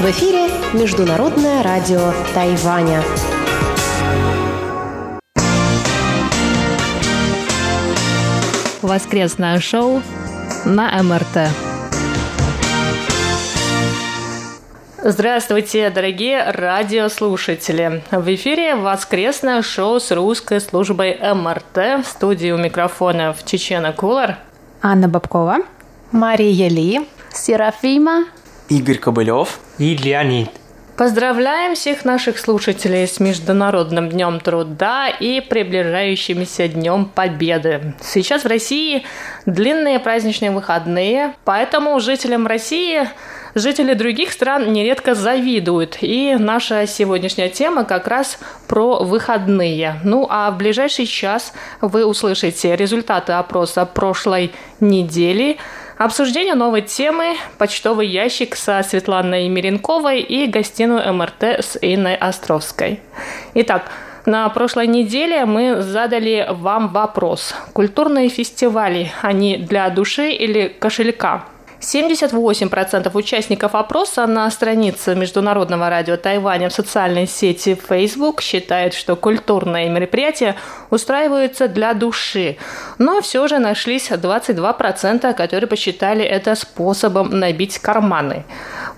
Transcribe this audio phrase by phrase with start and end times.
[0.00, 3.02] В эфире Международное радио Тайваня.
[8.82, 10.02] Воскресное шоу
[10.64, 11.71] на МРТ.
[15.04, 18.04] Здравствуйте, дорогие радиослушатели!
[18.12, 24.38] В эфире воскресное шоу с русской службой МРТ в студии у микрофонов Чечена Кулар,
[24.80, 25.56] Анна Бабкова,
[26.12, 27.00] Мария Ли,
[27.32, 28.26] Серафима,
[28.68, 30.50] Игорь Кобылев и Леонид.
[30.96, 37.94] Поздравляем всех наших слушателей с Международным днем труда и приближающимся днем Победы.
[38.00, 39.04] Сейчас в России
[39.46, 43.08] длинные праздничные выходные, поэтому жителям России
[43.54, 45.98] жители других стран нередко завидуют.
[46.00, 48.38] И наша сегодняшняя тема как раз
[48.68, 50.00] про выходные.
[50.04, 55.58] Ну а в ближайший час вы услышите результаты опроса прошлой недели–
[56.04, 62.98] Обсуждение новой темы, почтовый ящик со Светланой Миренковой и гостиную МРТ с Инной Островской.
[63.54, 63.84] Итак,
[64.26, 67.54] на прошлой неделе мы задали вам вопрос.
[67.72, 71.44] Культурные фестивали, они для души или кошелька?
[71.82, 79.88] 78% участников опроса на странице Международного радио Тайваня в социальной сети Facebook считают, что культурные
[79.88, 80.54] мероприятия
[80.90, 82.56] устраиваются для души.
[82.98, 88.44] Но все же нашлись 22%, которые посчитали это способом набить карманы.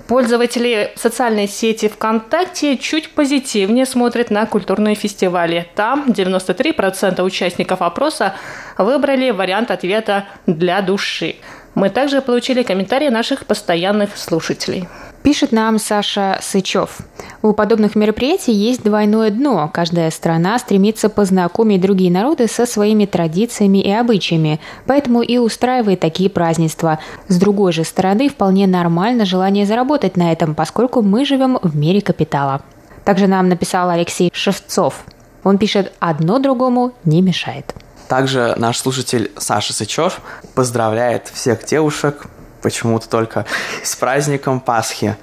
[0.07, 5.67] Пользователи социальной сети ВКонтакте чуть позитивнее смотрят на культурные фестивали.
[5.75, 8.35] Там 93% участников опроса
[8.77, 11.37] выбрали вариант ответа «для души».
[11.75, 14.89] Мы также получили комментарии наших постоянных слушателей.
[15.25, 16.99] Пишет нам Саша Сычев.
[17.41, 19.71] У подобных мероприятий есть двойное дно.
[19.73, 26.29] Каждая страна стремится познакомить другие народы со своими традициями и обычаями, поэтому и устраивает такие
[26.29, 26.99] празднества.
[27.29, 32.03] С другой же стороны, вполне нормально желание заработать на этом, поскольку мы живем в мире
[32.03, 32.61] капитала.
[33.05, 35.05] Также нам написал Алексей Шевцов.
[35.43, 37.75] Он пишет «одно другому не мешает».
[38.09, 40.21] Также наш слушатель Саша Сычев
[40.55, 42.27] поздравляет всех девушек,
[42.63, 43.47] почему-то только
[43.83, 45.17] с праздником Пасхи,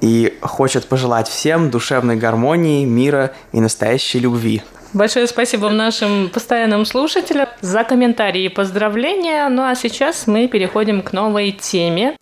[0.00, 4.62] и хочет пожелать всем душевной гармонии, мира и настоящей любви.
[4.92, 9.48] Большое спасибо нашим постоянным слушателям за комментарии и поздравления.
[9.48, 12.16] Ну а сейчас мы переходим к новой теме.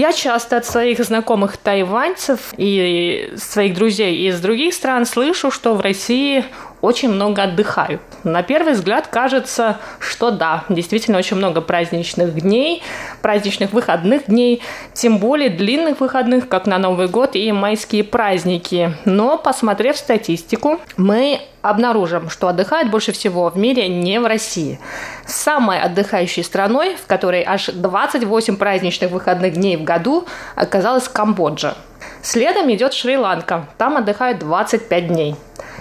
[0.00, 5.82] Я часто от своих знакомых тайваньцев и своих друзей из других стран слышу, что в
[5.82, 6.42] России
[6.80, 8.00] очень много отдыхают.
[8.24, 12.82] На первый взгляд кажется, что да, действительно очень много праздничных дней,
[13.22, 18.94] праздничных выходных дней, тем более длинных выходных, как на Новый год и майские праздники.
[19.04, 24.80] Но, посмотрев статистику, мы обнаружим, что отдыхают больше всего в мире не в России.
[25.26, 30.26] Самой отдыхающей страной, в которой аж 28 праздничных выходных дней в году,
[30.56, 31.74] оказалась Камбоджа.
[32.22, 33.66] Следом идет Шри-Ланка.
[33.78, 35.36] Там отдыхают 25 дней.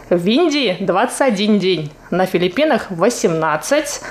[0.10, 4.02] В Индии 21 день, на Филиппинах 18,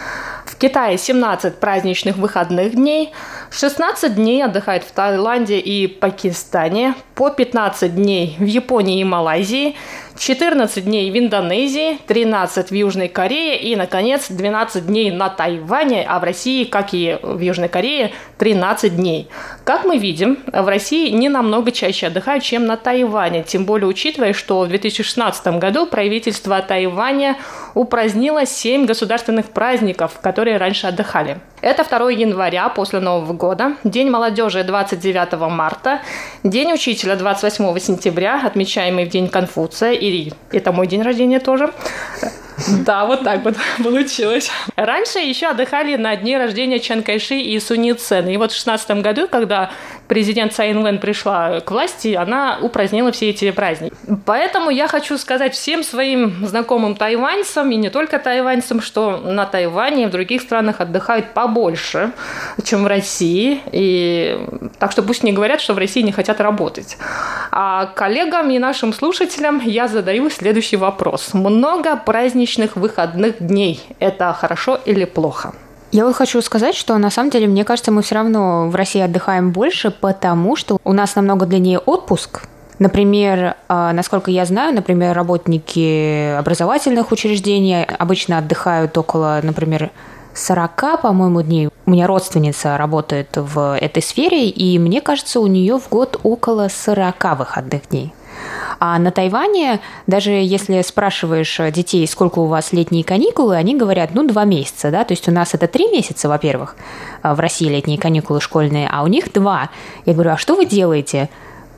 [0.44, 3.12] в Китае 17 праздничных выходных дней,
[3.50, 9.75] 16 дней отдыхают в Таиланде и Пакистане, по 15 дней в Японии и Малайзии,
[10.19, 16.19] 14 дней в Индонезии, 13 в Южной Корее и, наконец, 12 дней на Тайване, а
[16.19, 19.29] в России, как и в Южной Корее, 13 дней.
[19.65, 24.33] Как мы видим, в России не намного чаще отдыхают, чем на Тайване, тем более учитывая,
[24.33, 27.37] что в 2016 году правительство Тайваня
[27.78, 31.39] упразднило 7 государственных праздников, которые раньше отдыхали.
[31.61, 36.00] Это 2 января после Нового года, День молодежи 29 марта,
[36.43, 41.71] День учителя 28 сентября, отмечаемый в День Конфуция, и это мой день рождения тоже.
[42.84, 44.50] Да, вот так вот получилось.
[44.76, 48.28] Раньше еще отдыхали на дни рождения Чан Кайши и Суни Цен.
[48.28, 49.70] И вот в 16 году, когда
[50.08, 53.94] президент Цай Инвен пришла к власти, она упразднила все эти праздники.
[54.25, 60.04] Поэтому я хочу сказать всем своим знакомым тайваньцам, и не только тайваньцам, что на Тайване
[60.04, 62.12] и в других странах отдыхают побольше,
[62.64, 63.61] чем в России.
[63.72, 64.38] И
[64.78, 66.96] так что пусть не говорят, что в России не хотят работать.
[67.50, 71.34] А коллегам и нашим слушателям я задаю следующий вопрос.
[71.34, 73.81] Много праздничных выходных дней.
[73.99, 75.53] Это хорошо или плохо?
[75.93, 79.00] Я вот хочу сказать, что на самом деле, мне кажется, мы все равно в России
[79.00, 82.43] отдыхаем больше, потому что у нас намного длиннее отпуск,
[82.79, 89.91] Например, а, насколько я знаю, например, работники образовательных учреждений обычно отдыхают около, например,
[90.35, 91.71] 40, по-моему, дней.
[91.87, 96.69] У меня родственница работает в этой сфере, и мне кажется, у нее в год около
[96.69, 98.15] 40 выходных дней.
[98.81, 104.26] А на Тайване, даже если спрашиваешь детей, сколько у вас летние каникулы, они говорят, ну,
[104.26, 106.76] два месяца, да, то есть у нас это три месяца, во-первых,
[107.23, 109.70] в России летние каникулы школьные, а у них два.
[110.06, 111.29] Я говорю, а что вы делаете?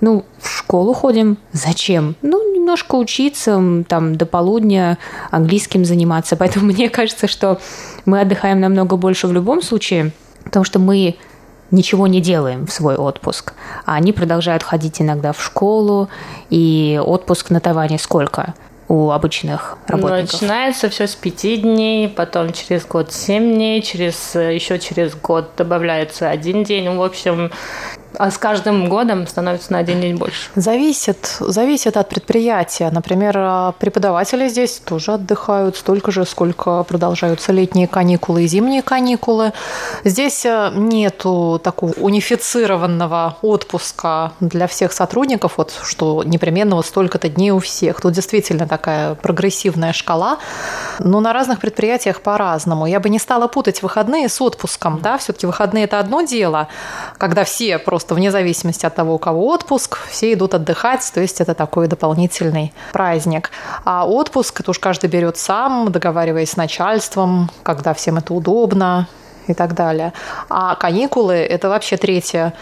[0.01, 1.37] Ну, в школу ходим.
[1.53, 2.17] Зачем?
[2.23, 4.99] Ну, немножко учиться, там, до полудня
[5.31, 6.37] английским заниматься.
[6.39, 7.61] Поэтому мне кажется, что
[8.05, 10.13] мы отдыхаем намного больше в любом случае,
[10.45, 11.17] потому что мы
[11.71, 13.55] ничего не делаем в свой отпуск.
[13.87, 16.09] А они продолжают ходить иногда в школу,
[16.51, 18.55] и отпуск на Тайване сколько?
[18.91, 20.33] у обычных работников?
[20.33, 26.29] Начинается все с пяти дней, потом через год семь дней, через еще через год добавляется
[26.29, 26.97] один день.
[26.97, 27.53] В общем,
[28.19, 30.51] а с каждым годом становится на один день больше.
[30.55, 32.91] Зависит, зависит от предприятия.
[32.91, 39.53] Например, а, преподаватели здесь тоже отдыхают столько же, сколько продолжаются летние каникулы и зимние каникулы.
[40.05, 47.53] Здесь э, нету такого унифицированного отпуска для всех сотрудников, вот что непременно вот столько-то дней
[47.53, 48.01] у всех.
[48.01, 50.39] Тут действительно такая прогрессивная шкала,
[50.99, 52.87] но на разных предприятиях по-разному.
[52.87, 56.69] Я бы не стала путать выходные с отпуском, да, все-таки выходные это одно дело,
[57.19, 61.21] когда все просто просто вне зависимости от того, у кого отпуск, все идут отдыхать, то
[61.21, 63.51] есть это такой дополнительный праздник.
[63.85, 69.07] А отпуск, это уж каждый берет сам, договариваясь с начальством, когда всем это удобно
[69.49, 70.15] и так далее.
[70.49, 72.55] А каникулы– это вообще третья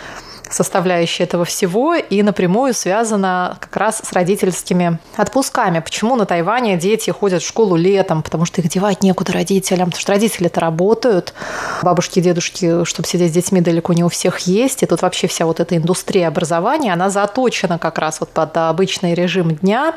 [0.51, 5.81] составляющая этого всего и напрямую связана как раз с родительскими отпусками.
[5.81, 8.23] Почему на Тайване дети ходят в школу летом?
[8.23, 11.35] Потому что их девать некуда родителям, потому что родители-то работают,
[11.83, 15.27] бабушки и дедушки, чтобы сидеть с детьми, далеко не у всех есть, и тут вообще
[15.27, 19.95] вся вот эта индустрия образования, она заточена как раз вот под обычный режим дня.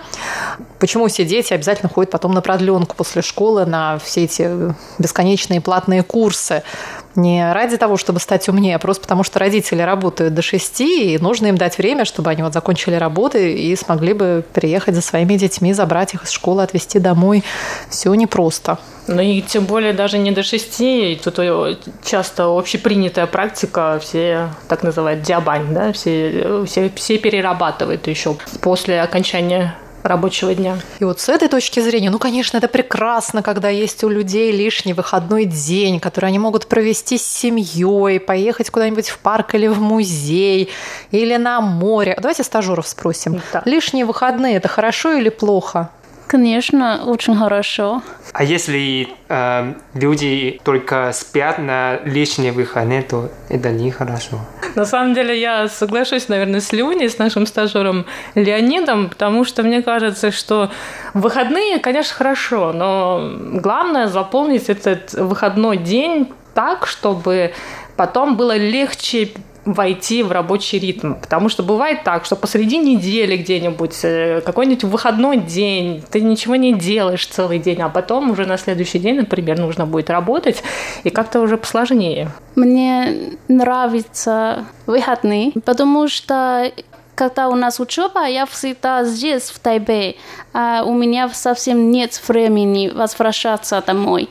[0.80, 4.50] Почему все дети обязательно ходят потом на продленку после школы на все эти
[5.00, 6.63] бесконечные платные курсы?
[7.16, 11.18] Не ради того, чтобы стать умнее, а просто потому, что родители работают до шести, и
[11.18, 15.36] нужно им дать время, чтобы они вот закончили работы и смогли бы приехать за своими
[15.36, 17.44] детьми, забрать их из школы, отвезти домой.
[17.90, 18.78] Все непросто.
[19.08, 21.40] Ну и тем более даже не до шести, тут
[22.06, 29.75] часто общепринятая практика, все так называют диабань, да, все, все, все перерабатывают еще после окончания
[30.03, 30.77] рабочего дня.
[31.00, 34.94] И вот с этой точки зрения, ну, конечно, это прекрасно, когда есть у людей лишний
[34.94, 40.69] выходной день, который они могут провести с семьей, поехать куда-нибудь в парк или в музей,
[41.12, 42.18] или на море.
[42.19, 43.42] Давайте стажеров спросим.
[43.53, 43.62] Да.
[43.65, 45.89] Лишние выходные– это хорошо или плохо?
[46.31, 48.01] Конечно, очень хорошо.
[48.31, 54.39] А если э, люди только спят на лишние выходные, то это нехорошо.
[54.75, 58.06] На самом деле я соглашусь, наверное, с Люней, с нашим стажером
[58.36, 60.72] Леонидом, потому что мне кажется, что
[61.13, 67.51] выходные, конечно, хорошо, но главное заполнить этот выходной день так, чтобы
[67.98, 69.31] потом было легче
[69.66, 71.13] войти в рабочий ритм.
[71.16, 76.74] Потому что бывает так, что посреди недели где-нибудь, э, какой-нибудь выходной день, ты ничего не
[76.74, 80.63] делаешь целый день, а потом уже на следующий день, например, нужно будет работать,
[81.04, 82.31] и как-то уже посложнее.
[82.56, 86.72] Мне нравится выходные, потому что
[87.13, 90.16] когда у нас учеба, я всегда здесь, в Тайбе,
[90.54, 94.28] а у меня совсем нет времени возвращаться домой.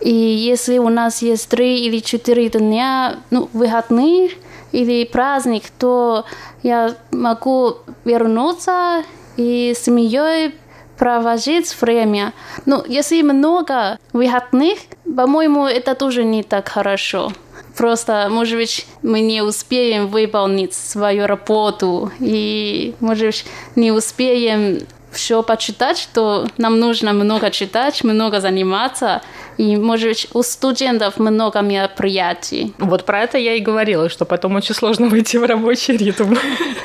[0.00, 4.32] И если у нас есть три или четыре дня ну, выходные,
[4.74, 6.24] или праздник, то
[6.62, 9.04] я могу вернуться
[9.36, 10.54] и с семьей
[10.98, 12.32] проводить время.
[12.66, 14.78] Но если много выходных,
[15.16, 17.32] по-моему, это тоже не так хорошо.
[17.76, 24.78] Просто, может быть, мы не успеем выполнить свою работу, и, может быть, не успеем
[25.14, 29.22] все почитать, что нам нужно много читать, много заниматься,
[29.56, 32.74] и, может быть, у студентов много мероприятий.
[32.78, 36.34] Вот про это я и говорила, что потом очень сложно войти в рабочий ритм.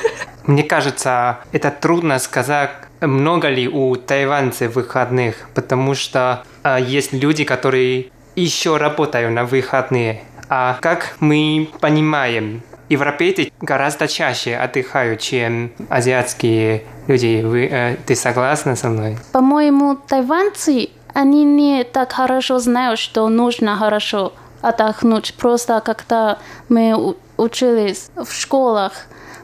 [0.46, 2.70] Мне кажется, это трудно сказать,
[3.00, 10.22] много ли у тайванцев выходных, потому что э, есть люди, которые еще работают на выходные.
[10.48, 17.42] А как мы понимаем, европейцы гораздо чаще отдыхают, чем азиатские люди.
[17.42, 19.16] Вы, э, ты согласна со мной?
[19.32, 25.34] По-моему, тайванцы, они не так хорошо знают, что нужно хорошо отдохнуть.
[25.34, 28.92] Просто когда мы учились в школах,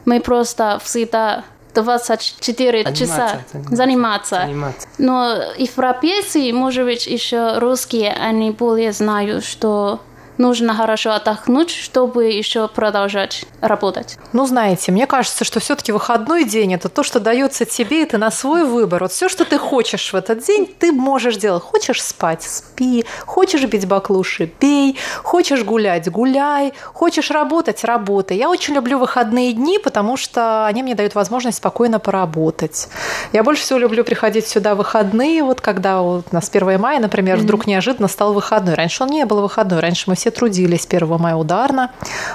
[0.05, 3.75] мы просто всегда 24 заниматься, часа заниматься.
[3.75, 4.35] заниматься.
[4.41, 4.87] заниматься.
[4.97, 10.01] Но европейцы, может быть, еще русские, они более знают, что
[10.37, 14.17] нужно хорошо отдохнуть, чтобы еще продолжать работать.
[14.33, 18.17] Ну, знаете, мне кажется, что все-таки выходной день это то, что дается тебе, и ты
[18.17, 19.03] на свой выбор.
[19.03, 21.63] Вот все, что ты хочешь в этот день, ты можешь делать.
[21.63, 23.05] Хочешь спать, спи.
[23.25, 24.97] Хочешь бить баклуши, бей.
[25.23, 26.73] Хочешь гулять, гуляй.
[26.93, 28.37] Хочешь работать, работай.
[28.37, 32.87] Я очень люблю выходные дни, потому что они мне дают возможность спокойно поработать.
[33.33, 36.99] Я больше всего люблю приходить сюда в выходные, вот когда вот у нас 1 мая,
[36.99, 38.75] например, вдруг неожиданно стал выходной.
[38.75, 41.91] Раньше он не был выходной, раньше мы все трудились 1 мая ударно.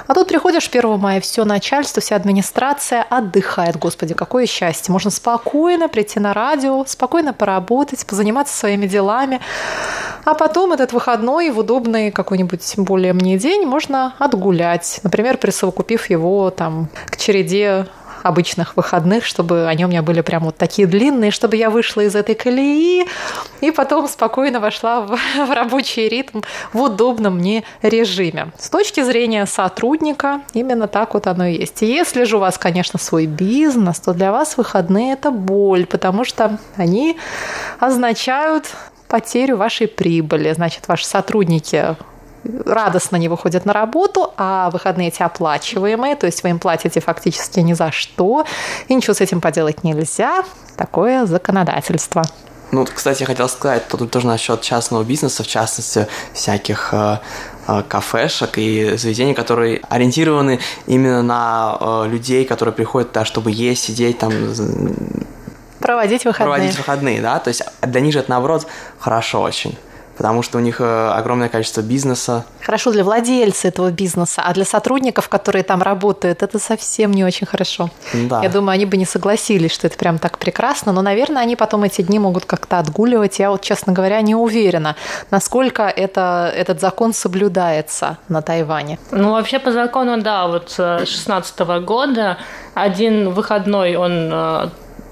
[0.07, 3.77] А тут приходишь 1 мая, все начальство, вся администрация отдыхает.
[3.77, 4.91] Господи, какое счастье.
[4.91, 9.39] Можно спокойно прийти на радио, спокойно поработать, позаниматься своими делами.
[10.25, 14.99] А потом этот выходной в удобный какой-нибудь более мне день можно отгулять.
[15.03, 17.87] Например, присовокупив его там к череде
[18.23, 22.15] обычных выходных, чтобы они у меня были прям вот такие длинные, чтобы я вышла из
[22.15, 23.05] этой колеи
[23.61, 28.51] и потом спокойно вошла в, в рабочий ритм в удобном мне режиме.
[28.57, 31.81] С точки зрения сотрудника именно так вот оно и есть.
[31.81, 36.57] если же у вас, конечно, свой бизнес, то для вас выходные– это боль, потому что
[36.77, 37.17] они
[37.79, 38.69] означают
[39.07, 40.53] потерю вашей прибыли.
[40.53, 41.95] Значит, ваши сотрудники
[42.65, 47.59] радостно не выходят на работу, а выходные эти оплачиваемые, то есть вы им платите фактически
[47.59, 48.45] ни за что,
[48.87, 50.43] и ничего с этим поделать нельзя.
[50.75, 52.23] Такое законодательство.
[52.71, 57.19] Ну, кстати, я хотел сказать тут тоже насчет частного бизнеса, в частности, всяких э,
[57.67, 63.83] э, кафешек и заведений, которые ориентированы именно на э, людей, которые приходят туда, чтобы есть,
[63.83, 64.33] сидеть там.
[65.79, 66.55] Проводить выходные.
[66.55, 67.37] Проводить выходные, да.
[67.37, 68.65] То есть для них же это, наоборот,
[68.97, 69.77] хорошо очень
[70.17, 72.45] потому что у них э, огромное количество бизнеса.
[72.61, 77.47] Хорошо для владельца этого бизнеса, а для сотрудников, которые там работают, это совсем не очень
[77.47, 77.89] хорошо.
[78.13, 78.41] Да.
[78.43, 81.83] Я думаю, они бы не согласились, что это прям так прекрасно, но, наверное, они потом
[81.83, 83.39] эти дни могут как-то отгуливать.
[83.39, 84.95] Я вот, честно говоря, не уверена,
[85.31, 88.99] насколько это, этот закон соблюдается на Тайване.
[89.11, 92.37] Ну, вообще по закону, да, вот с 16 года
[92.73, 94.31] один выходной он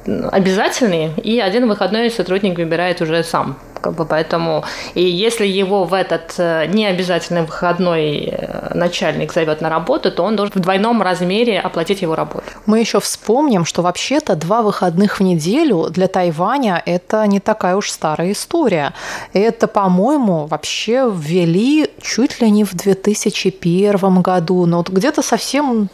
[0.06, 3.58] обязательный, и один выходной сотрудник выбирает уже сам.
[3.82, 9.70] Как бы поэтому, и если его в этот э, необязательный выходной э, начальник зовет на
[9.70, 12.44] работу, то он должен в двойном размере оплатить его работу.
[12.68, 17.90] Мы еще вспомним, что вообще-то два выходных в неделю для Тайваня это не такая уж
[17.90, 18.94] старая история.
[19.34, 25.90] Это, по-моему, вообще ввели чуть ли не в 2001 году, но вот где-то совсем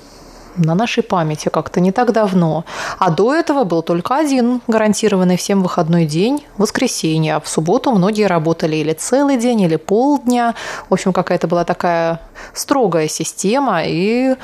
[0.57, 2.65] на нашей памяти как-то не так давно.
[2.99, 7.35] А до этого был только один гарантированный всем выходной день– воскресенье.
[7.35, 10.55] А в субботу многие работали или целый день, или полдня.
[10.89, 12.19] В общем, какая-то была такая
[12.53, 13.81] строгая система.
[13.85, 14.35] И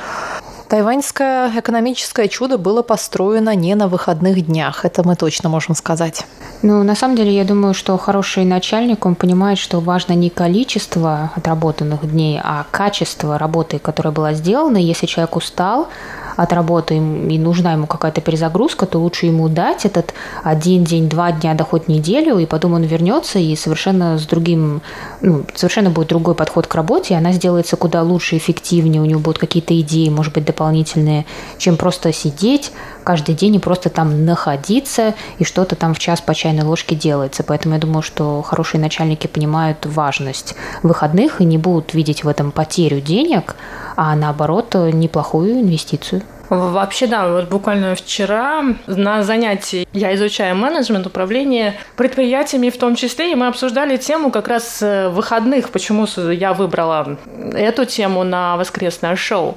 [0.68, 4.86] тайваньское экономическое чудо было построено не на выходных днях.
[4.86, 6.26] Это мы точно можем сказать.
[6.62, 11.32] Ну, на самом деле, я думаю, что хороший начальник, он понимает, что важно не количество
[11.36, 14.78] отработанных дней, а качество работы, которая была сделана.
[14.78, 15.90] Если человек устал,
[16.36, 21.32] от работы и нужна ему какая-то перезагрузка, то лучше ему дать этот один день, два
[21.32, 24.82] дня, да хоть неделю, и потом он вернется и совершенно с другим,
[25.22, 29.20] ну, совершенно будет другой подход к работе, и она сделается куда лучше, эффективнее, у него
[29.20, 31.26] будут какие-то идеи, может быть, дополнительные,
[31.58, 32.72] чем просто сидеть
[33.04, 37.44] каждый день и просто там находиться, и что-то там в час по чайной ложке делается.
[37.44, 42.52] Поэтому я думаю, что хорошие начальники понимают важность выходных и не будут видеть в этом
[42.52, 43.56] потерю денег,
[43.96, 46.24] а наоборот неплохую инвестицию.
[46.50, 53.32] Вообще, да, вот буквально вчера на занятии я изучаю менеджмент, управление предприятиями в том числе,
[53.32, 57.18] и мы обсуждали тему как раз э, выходных, почему я выбрала
[57.54, 59.56] эту тему на воскресное шоу.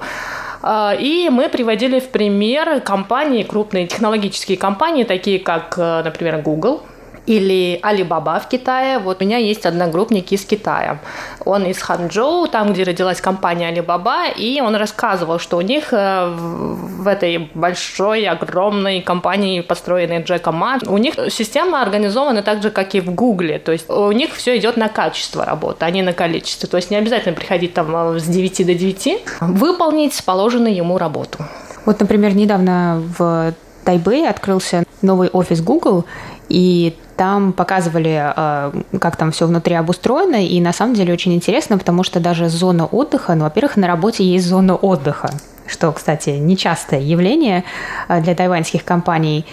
[0.69, 6.83] А, и мы приводили в пример компании, крупные технологические компании, такие как, э, например, Google,
[7.27, 8.99] или Alibaba в Китае.
[8.99, 10.99] Вот у меня есть одногруппник из Китая.
[11.45, 16.33] Он из Ханчжоу, там, где родилась компания Alibaba, и он рассказывал, что у них э,
[16.37, 22.95] в этой большой, огромной компании, построенной Джеком Ма, у них система организована так же, как
[22.95, 23.59] и в Гугле.
[23.59, 26.69] То есть у них все идет на качество работы, а не на количество.
[26.69, 31.39] То есть не обязательно приходить там э, с 9 до 9, выполнить положенную ему работу.
[31.85, 33.55] Вот, например, недавно в
[33.85, 36.05] Тайбэе открылся новый офис Google,
[36.49, 41.79] и там показывали, э, как там все внутри обустроено, и на самом деле очень интересно,
[41.79, 45.31] потому что даже зона отдыха, ну, во-первых, на работе есть зона отдыха
[45.69, 47.65] что, кстати, нечастое явление
[48.09, 49.45] э, для тайваньских компаний.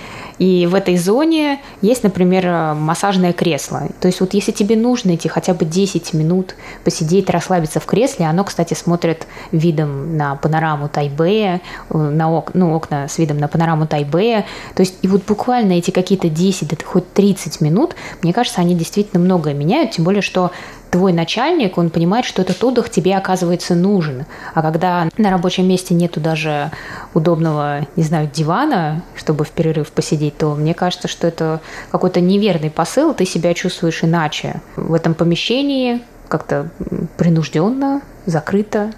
[0.44, 3.84] И в этой зоне есть, например, массажное кресло.
[4.02, 8.26] То есть вот если тебе нужно идти хотя бы 10 минут посидеть, расслабиться в кресле,
[8.26, 13.48] оно, кстати, смотрит видом на панораму Тайбэя, э, на ок, ну, окна с видом на
[13.48, 14.46] панораму Тайбэя.
[14.76, 18.76] То есть и вот буквально эти какие-то 10, да хоть 30 минут, мне кажется, они
[18.76, 20.52] действительно многое меняют, тем более, что
[20.94, 24.26] твой начальник, он понимает, что этот отдых тебе, оказывается, нужен.
[24.54, 26.70] А когда на рабочем месте нету даже
[27.16, 32.70] удобного, не знаю, дивана, чтобы в перерыв посидеть, то мне кажется, что это какой-то неверный
[32.70, 34.62] посыл, ты себя чувствуешь иначе.
[34.76, 36.70] В этом помещении как-то
[37.18, 38.92] принужденно, закрыто,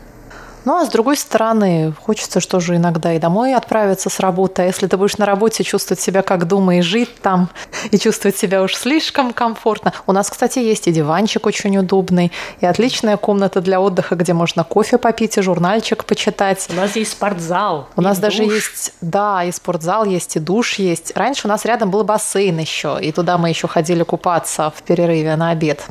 [0.66, 4.64] ну, а с другой стороны, хочется что же иногда и домой отправиться с работы.
[4.64, 7.50] А если ты будешь на работе чувствовать себя как дома и жить там,
[7.92, 9.94] и чувствовать себя уж слишком комфортно.
[10.08, 12.32] У нас, кстати, есть и диванчик очень удобный,
[12.62, 16.68] и отличная комната для отдыха, где можно кофе попить и журнальчик почитать.
[16.72, 17.88] У нас есть спортзал.
[17.96, 18.24] У нас душ.
[18.24, 21.16] даже есть, да, и спортзал есть, и душ есть.
[21.16, 25.36] Раньше у нас рядом был бассейн еще, и туда мы еще ходили купаться в перерыве
[25.36, 25.86] на обед.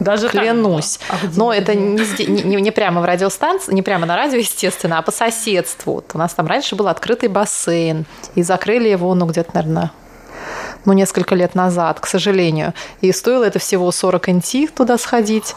[0.00, 0.98] Даже клянусь.
[1.08, 5.02] А Но это не, не, не прямо в радиостанции, не прямо на радио, естественно, а
[5.02, 5.94] по соседству.
[5.94, 9.90] Вот у нас там раньше был открытый бассейн, и закрыли его, ну, где-то, наверное,
[10.84, 12.74] ну, несколько лет назад, к сожалению.
[13.00, 15.54] И стоило это всего 40 НТ туда сходить.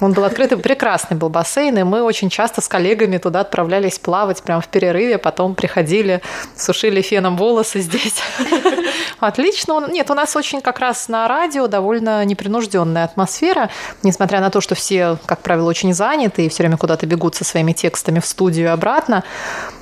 [0.00, 4.42] Он был открытый, прекрасный был бассейн, и мы очень часто с коллегами туда отправлялись плавать
[4.42, 6.22] прямо в перерыве, потом приходили,
[6.56, 8.22] сушили феном волосы здесь.
[9.18, 9.86] Отлично.
[9.88, 13.70] Нет, у нас очень как раз на радио довольно непринужденная атмосфера,
[14.02, 17.44] несмотря на то, что все, как правило, очень заняты и все время куда-то бегут со
[17.44, 19.24] своими текстами в студию и обратно.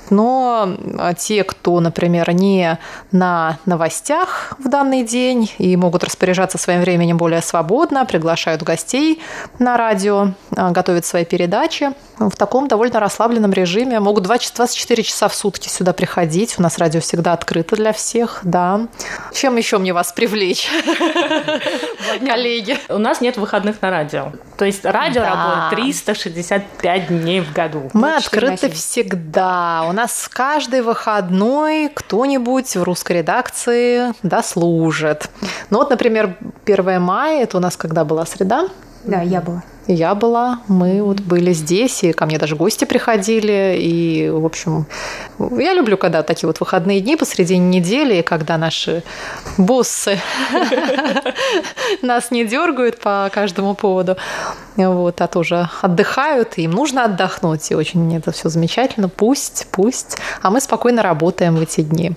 [0.09, 2.79] Но а, те, кто, например, не
[3.11, 9.21] на новостях в данный день и могут распоряжаться своим временем более свободно, приглашают гостей
[9.59, 13.99] на радио, а, готовят свои передачи, в таком довольно расслабленном режиме.
[13.99, 16.55] Могут 24 часа в сутки сюда приходить.
[16.57, 18.87] У нас радио всегда открыто для всех, да.
[19.33, 20.69] Чем еще мне вас привлечь,
[22.25, 22.77] коллеги?
[22.89, 24.31] У нас нет выходных на радио.
[24.57, 27.89] То есть радио работает 365 дней в году.
[27.93, 29.85] Мы открыты всегда.
[29.87, 35.29] У нас каждый выходной кто-нибудь в русской редакции дослужит.
[35.69, 36.35] Ну вот, например,
[36.65, 38.69] 1 мая, это у нас когда была среда?
[39.03, 43.77] Да, я была я была, мы вот были здесь, и ко мне даже гости приходили,
[43.79, 44.85] и, в общем,
[45.39, 49.03] я люблю, когда такие вот выходные дни посредине недели, когда наши
[49.57, 50.19] боссы
[52.01, 54.17] нас не дергают по каждому поводу,
[54.75, 60.49] вот, а тоже отдыхают, им нужно отдохнуть, и очень это все замечательно, пусть, пусть, а
[60.49, 62.11] мы спокойно работаем в эти дни.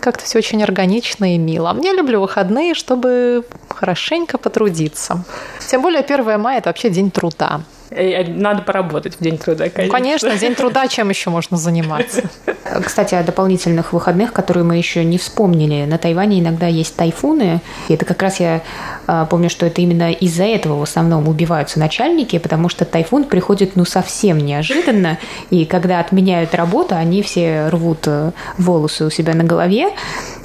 [0.00, 1.76] Как-то все очень органично и мило.
[1.82, 5.24] Я люблю выходные, чтобы хорошенько потрудиться.
[5.66, 7.62] Тем более 1 мая– это вообще день труда.
[7.94, 9.84] Надо поработать в день труда, конечно.
[9.84, 12.22] Ну, конечно, день труда, чем еще можно заниматься?
[12.84, 15.84] Кстати, о дополнительных выходных, которые мы еще не вспомнили.
[15.84, 17.60] На Тайване иногда есть тайфуны.
[17.88, 18.62] И это как раз я
[19.06, 23.76] а, помню, что это именно из-за этого в основном убиваются начальники, потому что тайфун приходит
[23.76, 25.18] ну совсем неожиданно.
[25.50, 29.90] И когда отменяют работу, они все рвут э, волосы у себя на голове.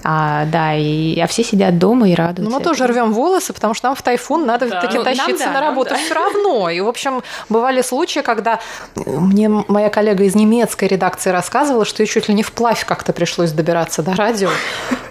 [0.04, 2.52] А, да, и, а все сидят дома и радуются.
[2.52, 4.82] Ну, мы тоже рвем волосы, потому что нам в тайфун надо да.
[4.82, 5.98] таки ну, тащиться нам, да, на работу да.
[5.98, 6.70] все равно.
[6.70, 8.60] И, в общем, бывали случаи, когда
[8.96, 13.52] мне моя коллега из немецкой редакции рассказывала, что ей чуть ли не вплавь как-то пришлось
[13.52, 14.50] добираться до радио.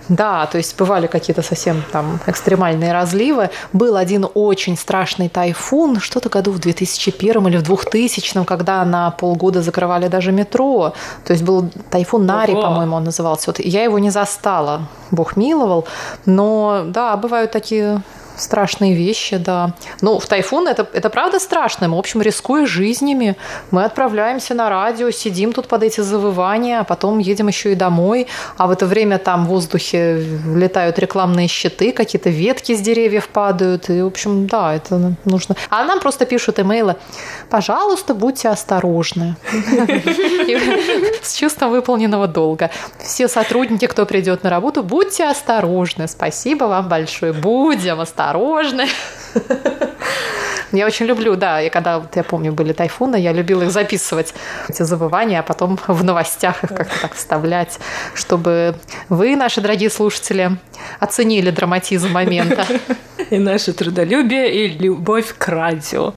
[0.09, 3.51] Да, то есть бывали какие-то совсем там экстремальные разливы.
[3.73, 9.61] Был один очень страшный тайфун, что-то году в 2001 или в 2000, когда на полгода
[9.63, 10.95] закрывали даже метро.
[11.25, 13.51] То есть был тайфун Нари, по-моему, он назывался.
[13.51, 15.87] Вот я его не застала, бог миловал.
[16.25, 18.03] Но да, бывают такие
[18.39, 19.75] страшные вещи, да.
[20.01, 21.89] Ну, в тайфун это, это правда страшно.
[21.89, 23.37] Мы, в общем, рискуя жизнями,
[23.71, 28.27] мы отправляемся на радио, сидим тут под эти завывания, а потом едем еще и домой.
[28.57, 30.23] А в это время там в воздухе
[30.55, 33.91] летают рекламные щиты, какие-то ветки с деревьев падают.
[33.91, 35.57] И, в общем, да, это нужно.
[35.71, 36.97] А нам просто пишут имейлы.
[37.51, 39.37] Пожалуйста, будьте осторожны.
[41.23, 42.71] С чувством выполненного долга.
[42.99, 46.09] Все сотрудники, кто придет на работу, будьте осторожны.
[46.09, 47.33] Спасибо вам большое.
[47.33, 48.87] Будем осторожны осторожны.
[50.73, 54.35] Я очень люблю, да, и когда, вот я помню, были тайфуны, я любила их записывать,
[54.69, 57.79] эти забывания, а потом в новостях их как-то так вставлять,
[58.15, 58.77] чтобы
[59.09, 60.59] вы, наши дорогие слушатели,
[61.01, 62.67] оценили драматизм момента.
[63.31, 66.15] И наше трудолюбие, и любовь к радио.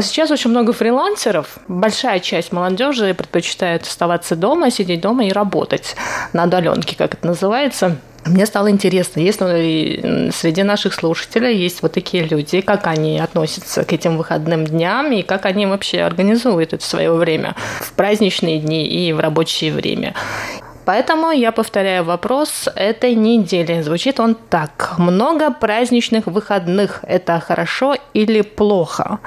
[0.00, 1.58] Сейчас очень много фрилансеров.
[1.68, 5.96] Большая часть молодежи предпочитает оставаться дома, сидеть дома и работать
[6.32, 7.96] на удаленке, как это называется.
[8.26, 13.92] Мне стало интересно, если среди наших слушателей есть вот такие люди, как они относятся к
[13.94, 19.12] этим выходным дням и как они вообще организуют это свое время в праздничные дни и
[19.14, 20.14] в рабочее время.
[20.90, 23.80] Поэтому я повторяю вопрос этой недели.
[23.80, 24.94] Звучит он так.
[24.98, 29.20] Много праздничных выходных– это хорошо или плохо?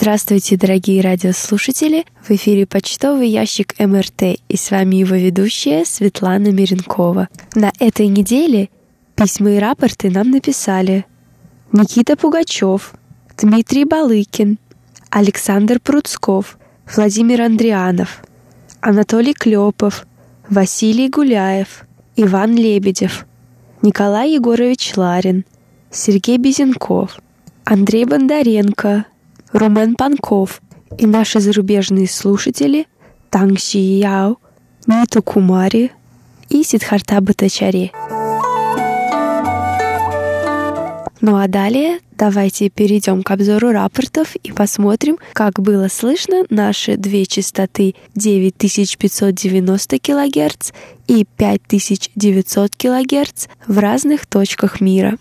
[0.00, 2.06] Здравствуйте, дорогие радиослушатели!
[2.26, 7.28] В эфире почтовый ящик МРТ и с вами его ведущая Светлана Миренкова.
[7.54, 8.70] На этой неделе
[9.14, 11.04] письма и рапорты нам написали
[11.72, 12.94] Никита Пугачев,
[13.36, 14.58] Дмитрий Балыкин,
[15.10, 16.56] Александр Пруцков,
[16.96, 18.22] Владимир Андрианов,
[18.80, 20.06] Анатолий Клепов,
[20.48, 21.84] Василий Гуляев,
[22.16, 23.26] Иван Лебедев,
[23.82, 25.44] Николай Егорович Ларин,
[25.90, 27.18] Сергей Безенков,
[27.66, 29.04] Андрей Бондаренко,
[29.52, 30.62] Румен Панков
[30.96, 32.86] и наши зарубежные слушатели
[33.30, 34.36] Танг Ши Яо,
[34.86, 35.90] Ниту Кумари
[36.48, 37.92] и Сидхарта Батачари.
[41.20, 47.26] Ну а далее давайте перейдем к обзору рапортов и посмотрим, как было слышно наши две
[47.26, 50.70] частоты 9590 кГц
[51.08, 55.18] и 5900 кГц в разных точках мира.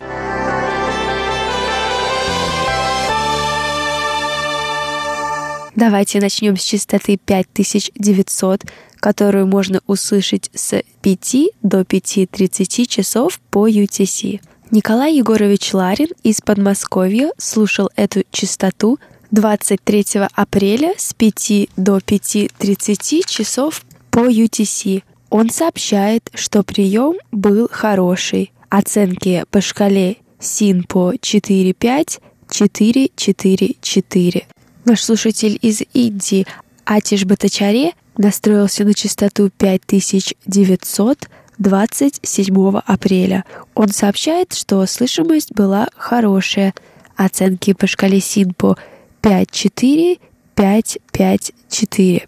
[5.80, 8.64] Давайте начнем с частоты 5900,
[8.98, 14.42] которую можно услышать с 5 до 5.30 часов по UTC.
[14.72, 19.00] Николай Егорович Ларин из Подмосковья слушал эту частоту
[19.32, 25.04] 23 апреля с 5 до 5.30 часов по UTC.
[25.30, 28.52] Он сообщает, что прием был хороший.
[28.68, 34.44] Оценки по шкале СИН по 4.5 4-4-4.
[34.90, 36.48] Наш слушатель из Индии
[36.84, 43.46] Атиш Батачаре настроился на частоту 5900 27 апреля.
[43.76, 46.74] Он сообщает, что слышимость была хорошая.
[47.16, 48.78] Оценки по шкале Синпо
[49.22, 50.20] 5-4,
[50.56, 52.28] 5-5-4.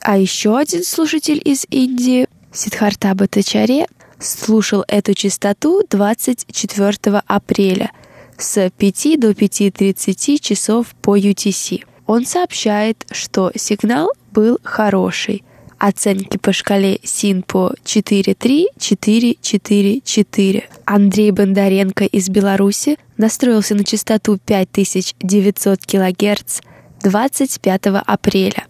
[0.00, 3.86] А еще один слушатель из Индии, Сидхарта Батачаре,
[4.18, 7.92] слушал эту частоту 24 апреля
[8.36, 11.84] с 5 до 5.30 часов по UTC.
[12.12, 15.44] Он сообщает, что сигнал был хороший.
[15.78, 20.64] Оценки по шкале СИН по 4.3-4.4.4.
[20.86, 26.62] Андрей Бондаренко из Беларуси настроился на частоту 5900 кГц
[27.04, 28.66] 25 апреля.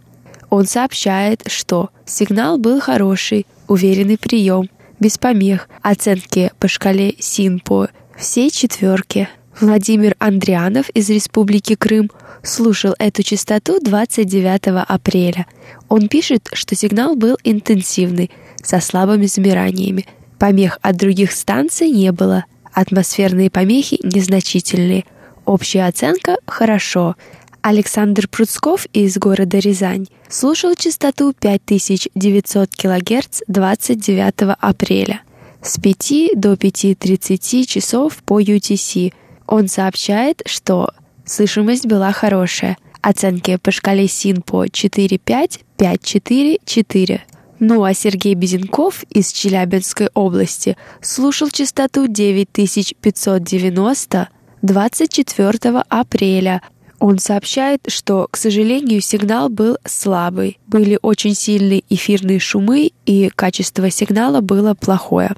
[0.50, 7.88] Он сообщает, что сигнал был хороший, уверенный прием, без помех, оценки по шкале СИН по
[8.18, 9.30] всей четверке.
[9.58, 12.10] Владимир Андрианов из Республики Крым
[12.42, 15.46] слушал эту частоту 29 апреля.
[15.88, 18.30] Он пишет, что сигнал был интенсивный,
[18.62, 20.06] со слабыми замираниями.
[20.38, 22.44] Помех от других станций не было.
[22.72, 25.04] Атмосферные помехи незначительные.
[25.44, 27.16] Общая оценка– хорошо.
[27.62, 35.22] Александр Пруцков из города Рязань слушал частоту 5900 кГц 29 апреля
[35.62, 39.12] с 5 до 5.30 часов по UTC.
[39.50, 40.88] Он сообщает, что
[41.30, 42.76] Слышимость была хорошая.
[43.02, 47.20] Оценки по шкале СИН по 4-5, 5-4-4.
[47.60, 54.28] Ну а Сергей Безенков из Челябинской области слушал частоту 9590
[54.62, 56.62] 24 апреля.
[56.98, 60.58] Он сообщает, что, к сожалению, сигнал был слабый.
[60.66, 65.36] Были очень сильные эфирные шумы, и качество сигнала было плохое.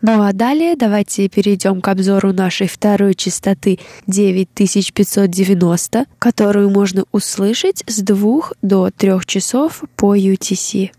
[0.00, 8.00] Ну а далее давайте перейдем к обзору нашей второй частоты 9590, которую можно услышать с
[8.02, 10.92] 2 до 3 часов по UTC.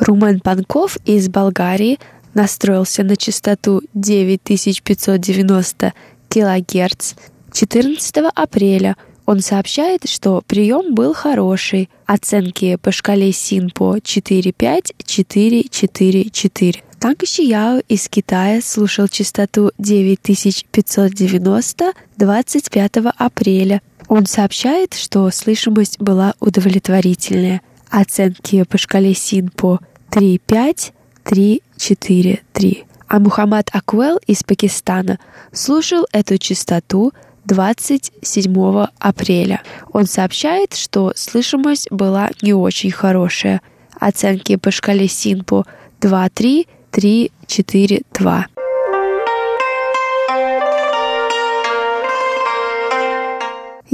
[0.00, 1.98] Румен Панков из Болгарии
[2.34, 5.94] настроился на частоту 9590
[6.28, 7.14] кГц
[7.52, 11.88] 14 апреля– он сообщает, что прием был хороший.
[12.06, 16.76] Оценки по шкале СИН по 4-5, 4-4-4.
[16.98, 23.82] Танк Шияо из Китая слушал частоту 9590 25 апреля.
[24.08, 27.62] Он сообщает, что слышимость была удовлетворительная.
[27.90, 29.80] Оценки по шкале СИН по
[30.10, 30.92] 3-5,
[31.24, 32.84] 343.
[33.08, 35.18] А Мухаммад Аквел из Пакистана
[35.52, 37.12] слушал эту частоту
[37.44, 39.62] 27 апреля.
[39.92, 43.60] Он сообщает, что слышимость была не очень хорошая.
[43.98, 45.64] Оценки по шкале Синпо
[46.00, 48.44] 2-3, 3-4-2.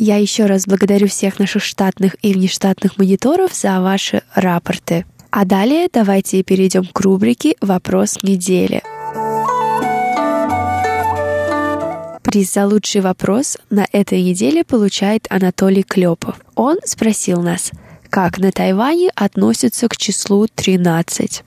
[0.01, 5.05] Я еще раз благодарю всех наших штатных и внештатных мониторов за ваши рапорты.
[5.31, 8.83] А далее давайте перейдем к рубрике «Вопрос недели».
[12.31, 16.37] Приз за лучший вопрос на этой неделе получает Анатолий Клепов.
[16.57, 17.73] Он спросил нас,
[18.11, 21.43] как на Тайване относятся к числу 13.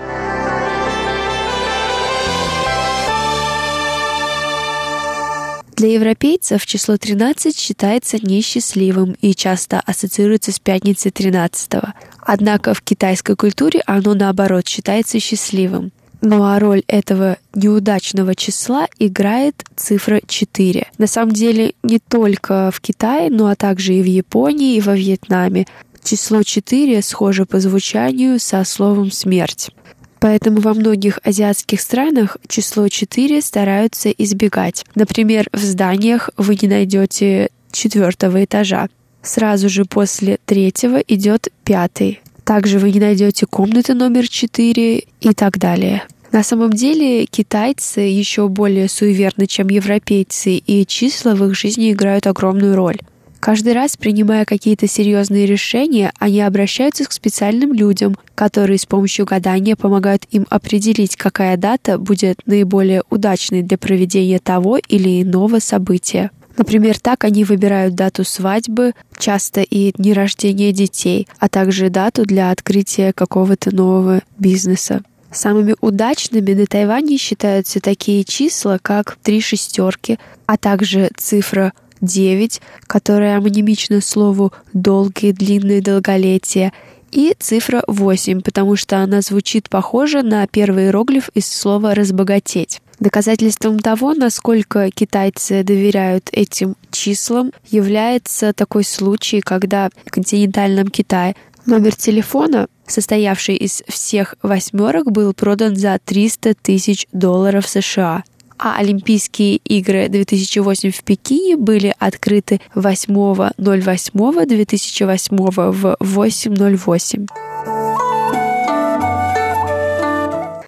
[5.76, 11.94] Для европейцев число 13 считается несчастливым и часто ассоциируется с пятницей 13 -го.
[12.22, 15.92] Однако в китайской культуре оно, наоборот, считается счастливым.
[16.22, 20.88] Ну а роль этого неудачного числа играет цифра 4.
[20.98, 24.96] На самом деле не только в Китае, но а также и в Японии, и во
[24.96, 25.66] Вьетнаме.
[26.04, 29.72] Число 4 схоже по звучанию со словом «смерть».
[30.20, 34.86] Поэтому во многих азиатских странах число 4 стараются избегать.
[34.94, 38.88] Например, в зданиях вы не найдете четвертого этажа.
[39.24, 42.21] Сразу же после третьего идет пятый.
[42.44, 46.04] Также вы не найдете комнаты номер 4 и так далее.
[46.32, 52.26] На самом деле китайцы еще более суеверны, чем европейцы, и числа в их жизни играют
[52.26, 52.98] огромную роль.
[53.42, 59.76] Каждый раз, принимая какие-то серьезные решения, они обращаются к специальным людям, которые с помощью гадания
[59.76, 66.30] помогают им определить, какая дата будет наиболее удачной для проведения того или иного события.
[66.58, 72.52] Например, так они выбирают дату свадьбы, часто и дни рождения детей, а также дату для
[72.52, 75.02] открытия какого-то нового бизнеса.
[75.32, 83.38] Самыми удачными на Тайване считаются такие числа, как три шестерки, а также цифра 9, которая
[83.38, 86.74] амонимична слову «долгие», «длинные», «долголетие»,
[87.12, 92.82] и цифра 8, потому что она звучит похоже на первый иероглиф из слова «разбогатеть».
[93.02, 101.36] Доказательством того, насколько китайцы доверяют этим числам, является такой случай, когда в континентальном Китае
[101.66, 108.24] номер телефона, состоявший из всех восьмерок, был продан за 300 тысяч долларов США
[108.64, 117.51] а Олимпийские игры 2008 в Пекине были открыты 8.08.2008 в 8.08.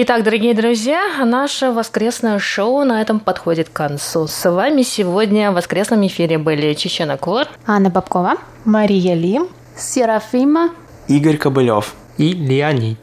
[0.00, 4.28] Итак, дорогие друзья, наше воскресное шоу на этом подходит к концу.
[4.28, 8.34] С вами сегодня в воскресном эфире были Чечена Кор, Анна Бабкова,
[8.64, 10.70] Мария Лим, Серафима,
[11.08, 12.96] Игорь Кобылев и Леонид.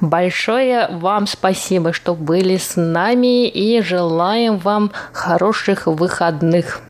[0.00, 6.80] Большое вам спасибо, что были с нами и желаем вам хороших выходных.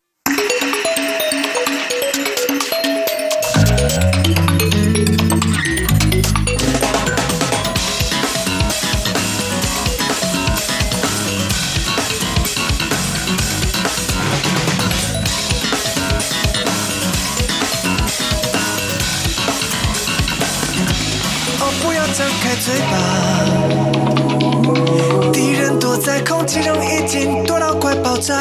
[26.51, 28.35] 其中已经多到快爆炸，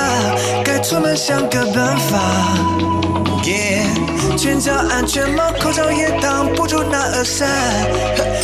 [0.66, 2.18] 该出门想个办法。
[3.44, 7.46] 耶、yeah,，全罩安全帽，口罩也挡不住那耳塞。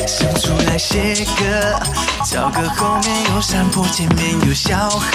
[0.05, 1.81] 想出来写歌，
[2.31, 5.09] 找个后面有山坡，前面有小河，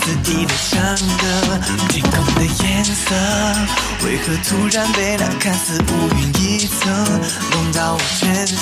[0.00, 0.80] 肆意的唱
[1.18, 1.26] 歌。
[1.90, 3.14] 天空的颜色，
[4.06, 6.90] 为何突然被那看似乌云一层
[7.52, 8.56] 笼罩我全身？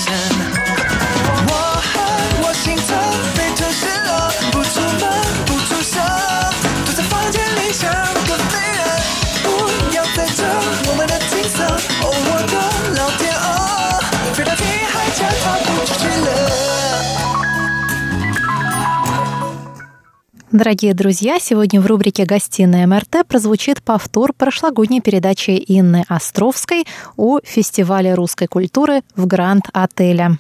[1.47, 3.42] 我恨我心疼。
[20.53, 26.85] Дорогие друзья, сегодня в рубрике «Гостиная МРТ» прозвучит повтор прошлогодней передачи Инны Островской
[27.17, 30.37] о фестивале русской культуры в Гранд-отеле.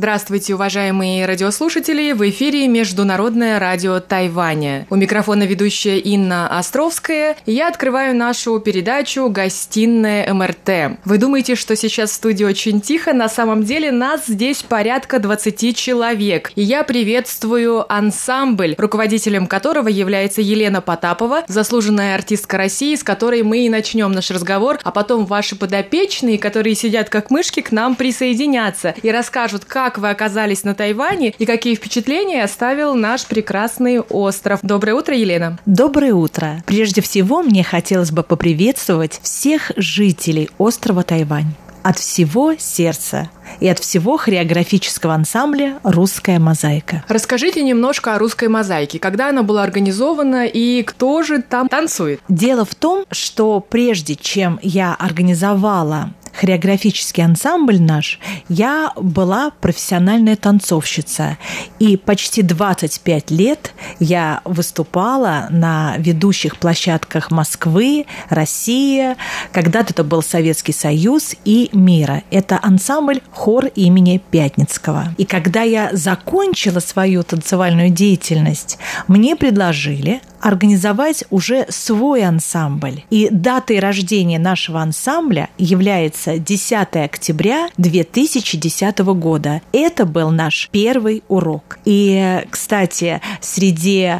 [0.00, 2.12] Здравствуйте, уважаемые радиослушатели!
[2.12, 4.86] В эфире Международное радио Тайваня.
[4.88, 7.36] У микрофона ведущая Инна Островская.
[7.44, 11.00] И я открываю нашу передачу «Гостиная МРТ».
[11.04, 13.12] Вы думаете, что сейчас в студии очень тихо?
[13.12, 16.50] На самом деле нас здесь порядка 20 человек.
[16.54, 23.66] И я приветствую ансамбль, руководителем которого является Елена Потапова, заслуженная артистка России, с которой мы
[23.66, 28.94] и начнем наш разговор, а потом ваши подопечные, которые сидят как мышки, к нам присоединятся
[29.02, 34.60] и расскажут, как вы оказались на Тайване и какие впечатления оставил наш прекрасный остров.
[34.62, 35.58] Доброе утро, Елена.
[35.66, 36.62] Доброе утро.
[36.66, 43.78] Прежде всего, мне хотелось бы поприветствовать всех жителей острова Тайвань от всего сердца и от
[43.78, 47.04] всего хореографического ансамбля «Русская мозаика».
[47.08, 48.98] Расскажите немножко о русской мозаике.
[48.98, 52.20] Когда она была организована и кто же там танцует?
[52.28, 61.38] Дело в том, что прежде чем я организовала хореографический ансамбль наш, я была профессиональная танцовщица.
[61.78, 69.16] И почти 25 лет я выступала на ведущих площадках Москвы, России.
[69.52, 72.22] Когда-то это был Советский Союз и мира.
[72.30, 75.14] Это ансамбль хор имени Пятницкого.
[75.18, 83.02] И когда я закончила свою танцевальную деятельность, мне предложили организовать уже свой ансамбль.
[83.10, 89.62] И датой рождения нашего ансамбля является 10 октября 2010 года.
[89.72, 91.78] Это был наш первый урок.
[91.84, 94.14] И, кстати, среди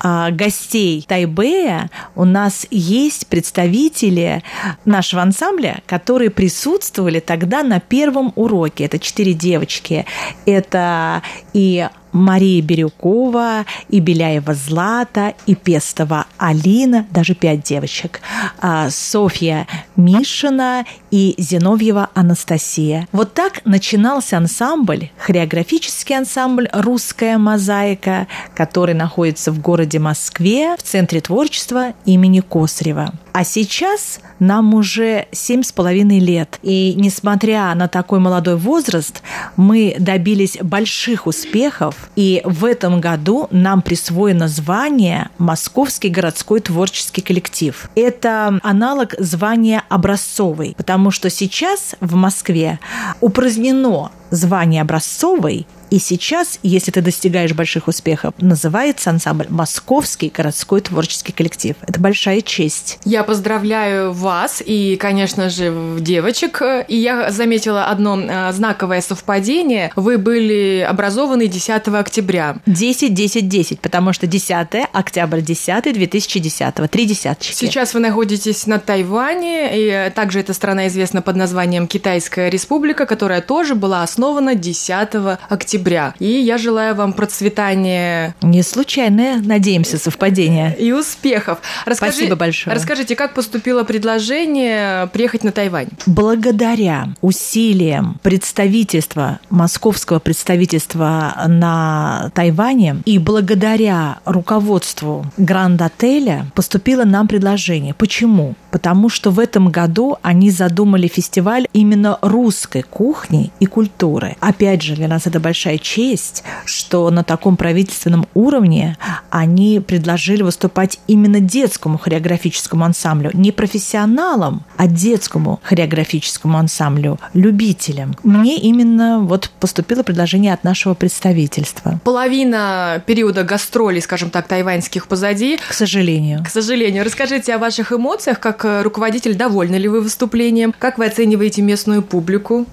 [0.00, 4.42] а, гостей Тайбэя у нас есть представители
[4.84, 8.84] нашего ансамбля, которые присутствовали тогда на первом уроке.
[8.84, 10.06] Это четыре девочки.
[10.44, 18.20] Это и Мария Бирюкова, и Беляева Злата, и Пестова Алина, даже пять девочек,
[18.60, 23.06] а, Софья Мишина и Зиновьева Анастасия.
[23.12, 31.20] Вот так начинался ансамбль, хореографический ансамбль «Русская мозаика», который находится в городе Москве, в Центре
[31.20, 33.12] творчества имени Косарева.
[33.32, 36.58] А сейчас нам уже семь с половиной лет.
[36.62, 39.22] И несмотря на такой молодой возраст,
[39.56, 42.05] мы добились больших успехов.
[42.14, 47.90] И в этом году нам присвоено звание Московский городской творческий коллектив.
[47.94, 52.78] Это аналог звания образцовый, потому что сейчас в Москве
[53.20, 61.32] упразднено звание образцовый, и сейчас, если ты достигаешь больших успехов, называется ансамбль «Московский городской творческий
[61.32, 61.76] коллектив».
[61.86, 62.98] Это большая честь.
[63.04, 66.62] Я поздравляю вас и, конечно же, девочек.
[66.88, 69.92] И я заметила одно э, знаковое совпадение.
[69.94, 72.56] Вы были образованы 10 октября.
[72.66, 77.54] 10, 10, 10, потому что 10 октябрь 10 2010, три десяточки.
[77.54, 83.40] Сейчас вы находитесь на Тайване, и также эта страна известна под названием Китайская республика, которая
[83.40, 85.08] тоже была основана 10
[85.48, 86.14] октября октября.
[86.18, 88.34] И я желаю вам процветания.
[88.42, 90.74] Не случайное, надеемся, совпадение.
[90.78, 91.58] И успехов.
[91.84, 92.74] Расскажи, Спасибо большое.
[92.74, 95.88] Расскажите, как поступило предложение приехать на Тайвань?
[96.06, 107.94] Благодаря усилиям представительства, московского представительства на Тайване и благодаря руководству Гранд-отеля поступило нам предложение.
[107.94, 108.54] Почему?
[108.70, 114.36] Потому что в этом году они задумали фестиваль именно русской кухни и культуры.
[114.40, 118.96] Опять же, для нас это большая честь, что на таком правительственном уровне
[119.30, 123.30] они предложили выступать именно детскому хореографическому ансамблю.
[123.34, 128.14] Не профессионалам, а детскому хореографическому ансамблю, любителям.
[128.22, 132.00] Мне именно вот поступило предложение от нашего представительства.
[132.04, 135.58] Половина периода гастролей, скажем так, тайваньских позади.
[135.68, 136.44] К сожалению.
[136.44, 137.04] К сожалению.
[137.04, 142.66] Расскажите о ваших эмоциях, как руководитель, довольны ли вы выступлением, как вы оцениваете местную публику?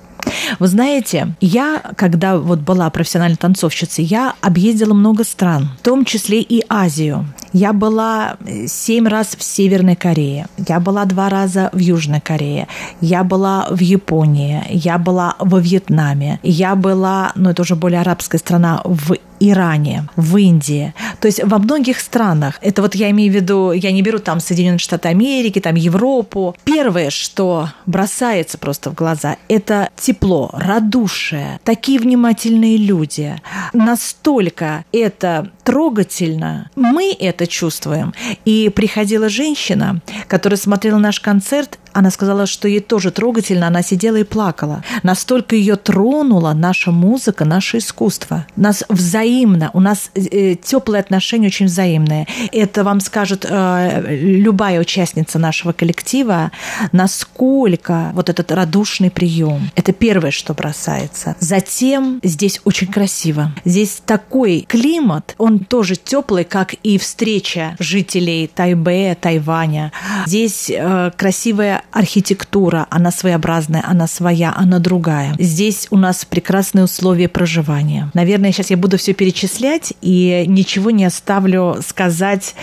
[0.59, 6.41] Вы знаете, я, когда вот была профессиональной танцовщицей, я объездила много стран, в том числе
[6.41, 7.25] и Азию.
[7.53, 12.67] Я была э, семь раз в Северной Корее, я была два раза в Южной Корее,
[13.01, 18.39] я была в Японии, я была во Вьетнаме, я была, ну это уже более арабская
[18.39, 19.15] страна, в
[19.49, 20.93] Иране, в Индии.
[21.19, 24.39] То есть во многих странах, это вот я имею в виду, я не беру там
[24.39, 26.55] Соединенные Штаты Америки, там Европу.
[26.63, 33.35] Первое, что бросается просто в глаза, это тепло, радушие, такие внимательные люди.
[33.73, 36.69] Настолько это трогательно.
[36.75, 38.13] Мы это чувствуем.
[38.45, 44.17] И приходила женщина, которая смотрела наш концерт, она сказала, что ей тоже трогательно, она сидела
[44.17, 44.83] и плакала.
[45.03, 48.45] Настолько ее тронула наша музыка, наше искусство.
[48.55, 52.27] Нас взаимно, у нас э, теплые отношения очень взаимные.
[52.51, 56.51] Это вам скажет э, любая участница нашего коллектива,
[56.91, 59.69] насколько вот этот радушный прием.
[59.75, 61.35] Это первое, что бросается.
[61.39, 63.51] Затем здесь очень красиво.
[63.65, 69.91] Здесь такой климат, он тоже теплый, как и встреча жителей Тайбэя, Тайваня.
[70.25, 75.35] Здесь э, красивая архитектура, она своеобразная, она своя, она другая.
[75.39, 78.09] Здесь у нас прекрасные условия проживания.
[78.13, 82.55] Наверное, сейчас я буду все перечислять и ничего не оставлю сказать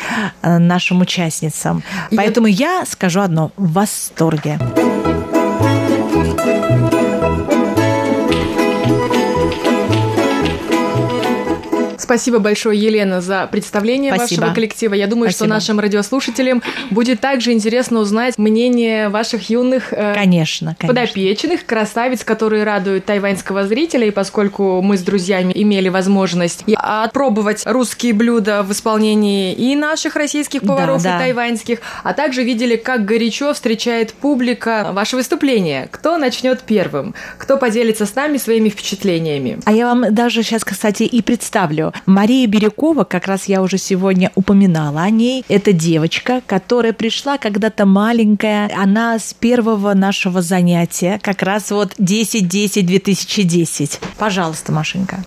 [0.43, 1.83] э, нашим участницам.
[2.15, 4.59] Поэтому я скажу одно– в восторге.
[12.11, 14.41] Спасибо большое, Елена, за представление Спасибо.
[14.41, 14.95] вашего коллектива.
[14.95, 15.47] Я думаю, Спасибо.
[15.47, 20.89] что нашим радиослушателям будет также интересно узнать мнение ваших юных э, конечно, конечно.
[20.89, 24.09] подопечных, красавиц, которые радуют тайваньского зрителя.
[24.09, 30.63] И поскольку мы с друзьями имели возможность отпробовать русские блюда в исполнении и наших российских
[30.63, 31.17] поваров, да, да.
[31.19, 35.87] и тайваньских, а также видели, как горячо встречает публика ваше выступление.
[35.93, 37.15] Кто начнет первым?
[37.39, 39.61] Кто поделится с нами своими впечатлениями?
[39.65, 41.93] А я вам даже сейчас, кстати, и представлю.
[42.07, 47.87] Мария Бирюкова, как раз я уже сегодня упоминала о ней, это девочка, которая пришла когда-то
[47.87, 53.99] маленькая, она с первого нашего занятия, как раз вот 10-10-2010.
[54.19, 55.23] Пожалуйста, Машенька.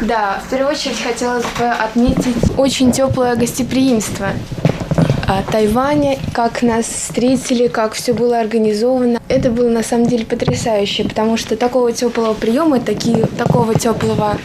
[0.00, 4.28] Да, в первую очередь хотелось бы отметить очень теплое гостеприимство
[5.52, 9.19] Тайваня, как нас встретили, как все было организовано.
[9.30, 14.36] Это было на самом деле потрясающе, потому что такого теплого приема, такие, такого теплого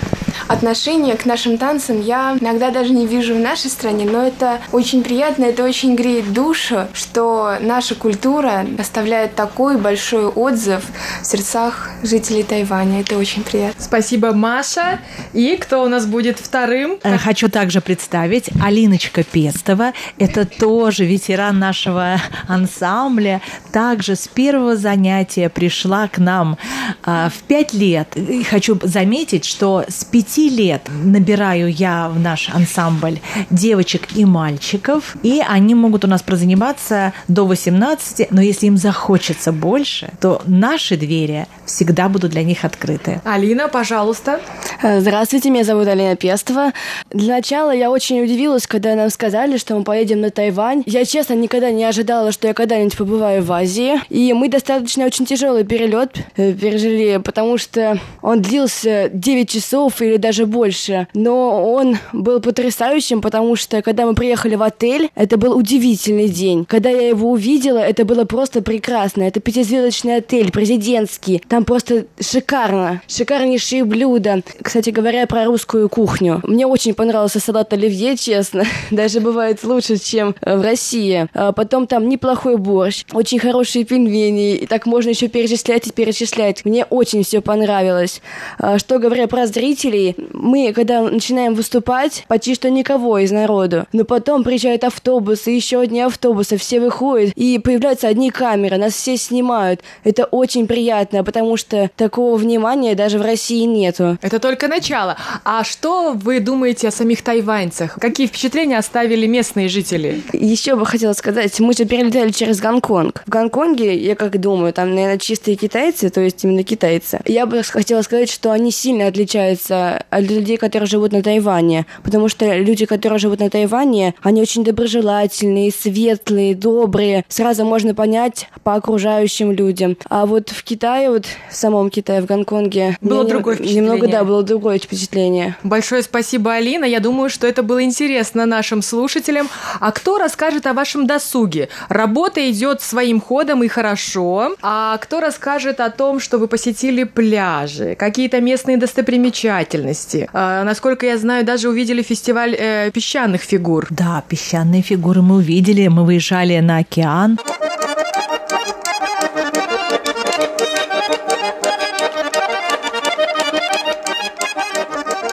[0.48, 5.04] отношение к нашим танцам я иногда даже не вижу в нашей стране, но это очень
[5.04, 10.84] приятно, это очень греет душу, что наша культура оставляет такой большой отзыв
[11.22, 13.02] в сердцах жителей Тайваня.
[13.02, 13.82] Это очень приятно.
[13.82, 15.00] Спасибо, Маша.
[15.34, 16.98] И кто у нас будет вторым?
[17.04, 19.94] Э, хочу также представить Алиночка Пестова.
[20.20, 23.42] Это тоже ветеран нашего ансамбля.
[23.72, 26.58] Также с первого занятия пришла к нам
[27.06, 28.16] э, в пять лет.
[28.16, 33.20] И хочу заметить, что с пяти пяти лет набираю я в наш ансамбль
[33.50, 39.52] девочек и мальчиков, и они могут у нас прозаниматься до 18, но если им захочется
[39.52, 43.22] больше, то наши двери всегда будут для них открыты.
[43.24, 44.42] Алина, пожалуйста.
[44.82, 46.74] Э, здравствуйте, меня зовут Алина Пестова.
[47.12, 50.84] Для начала я очень удивилась, когда нам сказали, что мы поедем на Тайвань.
[50.86, 54.02] Я, честно, никогда не ожидала, что я когда-нибудь побываю в Азии.
[54.10, 60.18] И мы достаточно очень тяжелый перелет э, пережили, потому что он длился 9 часов или
[60.18, 61.08] даже больше.
[61.14, 66.66] Но он был потрясающим, потому что когда мы приехали в отель, это был удивительный день.
[66.66, 69.24] Когда я его увидела, это было просто прекрасно.
[69.24, 71.44] Это пятизвездочный отель, президентский.
[71.48, 73.02] Там просто шикарно.
[73.08, 74.42] Шикарнейшие блюда.
[74.62, 76.42] Кстати говоря, про русскую кухню.
[76.44, 78.64] Мне очень понравился салат оливье, честно.
[78.92, 81.28] Даже бывает лучше, чем в России.
[81.34, 84.55] А потом там неплохой борщ, очень хорошие пельмени.
[84.56, 86.66] И так можно еще перечислять и перечислять.
[86.66, 88.22] Мне очень все понравилось.
[88.58, 93.86] А что говоря про зрителей, мы, когда начинаем выступать, почти что никого из народу.
[93.94, 99.18] Но потом приезжают автобусы, еще одни автобусы, все выходят, и появляются одни камеры, нас все
[99.18, 99.82] снимают.
[100.04, 104.18] Это очень приятно, потому что такого внимания даже в России нету.
[104.22, 105.18] Это только начало.
[105.44, 107.98] А что вы думаете о самих тайваньцах?
[108.00, 110.24] Какие впечатления оставили местные жители?
[110.34, 113.24] Еще бы хотела сказать, мы же перелетели через Гонконг.
[113.26, 117.20] В Гонконге, я как думаю, там, наверное, чистые китайцы, то есть именно китайцы.
[117.26, 121.88] Я бы хотела сказать, что они сильно отличаются от людей, которые живут на Тайване.
[122.04, 127.26] Потому что люди, которые живут на Тайване, они очень доброжелательные, светлые, добрые.
[127.28, 129.98] Сразу можно понять по окружающим людям.
[130.10, 132.98] А вот в Китае, вот в самом Китае, в Гонконге...
[133.02, 133.82] Было другое впечатление.
[133.82, 135.58] Немного, да, было другое впечатление.
[135.64, 136.86] Большое спасибо, Алина.
[136.86, 139.50] Я думаю, что это было интересно нашим слушателям.
[139.80, 141.70] А кто расскажет о вашем досуге?
[141.90, 144.25] Работа идет своим ходом и хорошо.
[144.62, 150.30] А кто расскажет о том, что вы посетили пляжи, какие-то местные достопримечательности?
[150.34, 153.88] А, насколько я знаю, даже увидели фестиваль э, песчаных фигур.
[153.90, 155.88] Да, песчаные фигуры мы увидели.
[155.88, 157.38] Мы выезжали на океан.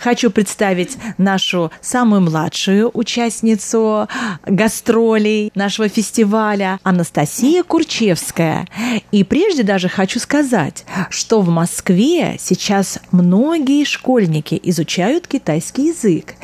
[0.03, 4.09] Хочу представить нашу самую младшую участницу
[4.45, 8.67] гастролей нашего фестиваля, Анастасия Курчевская.
[9.13, 16.35] И прежде даже хочу сказать, что в Москве сейчас многие школьники изучают китайский язык.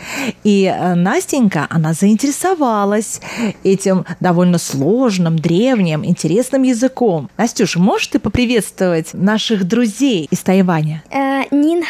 [0.44, 3.20] И э, Настенька, она заинтересовалась
[3.64, 7.28] этим довольно сложным, древним, интересным языком.
[7.36, 11.02] Настюша, можешь ты поприветствовать наших друзей из Тайваня?
[11.10, 11.82] Э, Нин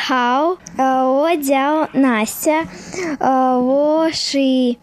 [1.58, 2.68] э, дяо Настя,
[3.18, 4.76] во ши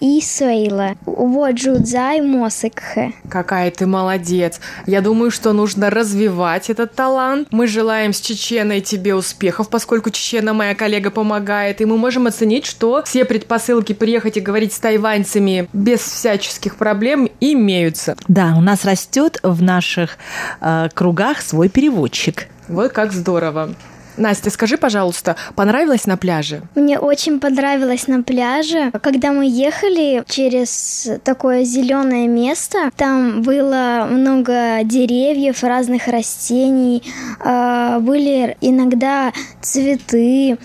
[0.00, 3.12] и суэйла, во джудзай мосыкхэ.
[3.28, 4.60] Какая ты молодец.
[4.86, 7.48] Я думаю, что нужно развивать этот талант.
[7.50, 12.66] Мы желаем с Чеченой тебе успехов, поскольку Чечена моя коллега помогает, и мы можем оценить,
[12.66, 18.16] что все предпосылки приехать и говорить с тайваньцами без всяческих проблем имеются.
[18.28, 20.18] Да, у нас растет в наших
[20.60, 22.48] э, кругах свой переводчик.
[22.68, 23.70] Вот как здорово.
[24.18, 26.62] Настя, скажи, пожалуйста, понравилось на пляже?
[26.74, 28.90] Мне очень понравилось на пляже.
[29.00, 37.02] Когда мы ехали через такое зеленое место, там было много деревьев, разных растений,
[37.40, 40.58] а, были иногда цветы.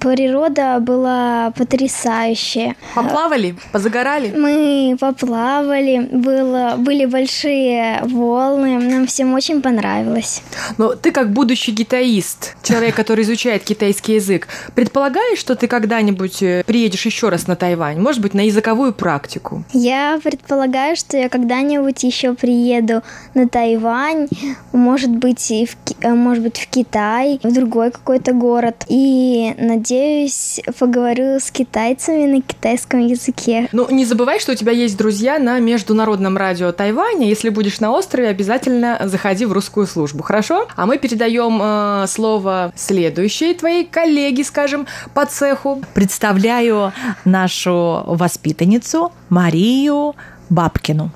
[0.00, 2.76] Природа была потрясающая.
[2.94, 3.56] Поплавали?
[3.72, 4.32] Позагорали?
[4.36, 10.42] Мы поплавали, было, были большие волны, нам всем очень понравилось.
[10.78, 16.42] Но ты как будущий гитаист, человек, человек, который изучает китайский язык, предполагаешь, что ты когда-нибудь
[16.42, 17.98] э, приедешь еще раз на Тайвань?
[18.00, 19.64] Может быть, на языковую практику?
[19.72, 23.02] Я предполагаю, что я когда-нибудь еще приеду
[23.34, 24.28] на Тайвань,
[24.72, 28.84] может быть, и в, э, может быть, в Китай, в другой какой-то город.
[28.88, 33.68] И, надеюсь, поговорю с китайцами на китайском языке.
[33.72, 37.26] Ну, не забывай, что у тебя есть друзья на международном радио Тайваня.
[37.26, 40.68] Если будешь на острове, обязательно заходи в русскую службу, хорошо?
[40.76, 45.82] А мы передаем э, слово следующей твоей коллеги, скажем, по цеху.
[45.94, 46.92] Представляю
[47.24, 50.14] нашу воспитанницу Марию
[50.48, 51.10] Бабкину.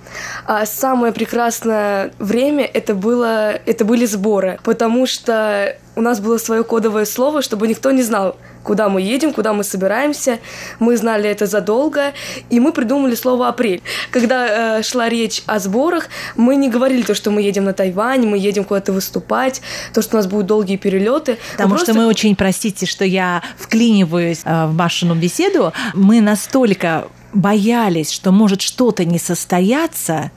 [0.47, 6.65] А самое прекрасное время это было, это были сборы, потому что у нас было свое
[6.65, 10.39] кодовое слово, чтобы никто не знал, куда мы едем, куда мы собираемся.
[10.79, 12.13] Мы знали это задолго,
[12.49, 13.83] и мы придумали слово «апрель».
[14.11, 18.27] Когда э, шла речь о сборах, мы не говорили то, что мы едем на Тайвань,
[18.27, 19.63] мы едем куда-то выступать,
[19.93, 21.39] то, что у нас будут долгие перелеты.
[21.53, 21.93] Потому просто...
[21.93, 28.33] что мы очень, простите, что я вклиниваюсь э, в Машину беседу, мы настолько боялись, что
[28.33, 30.31] может что-то не состояться,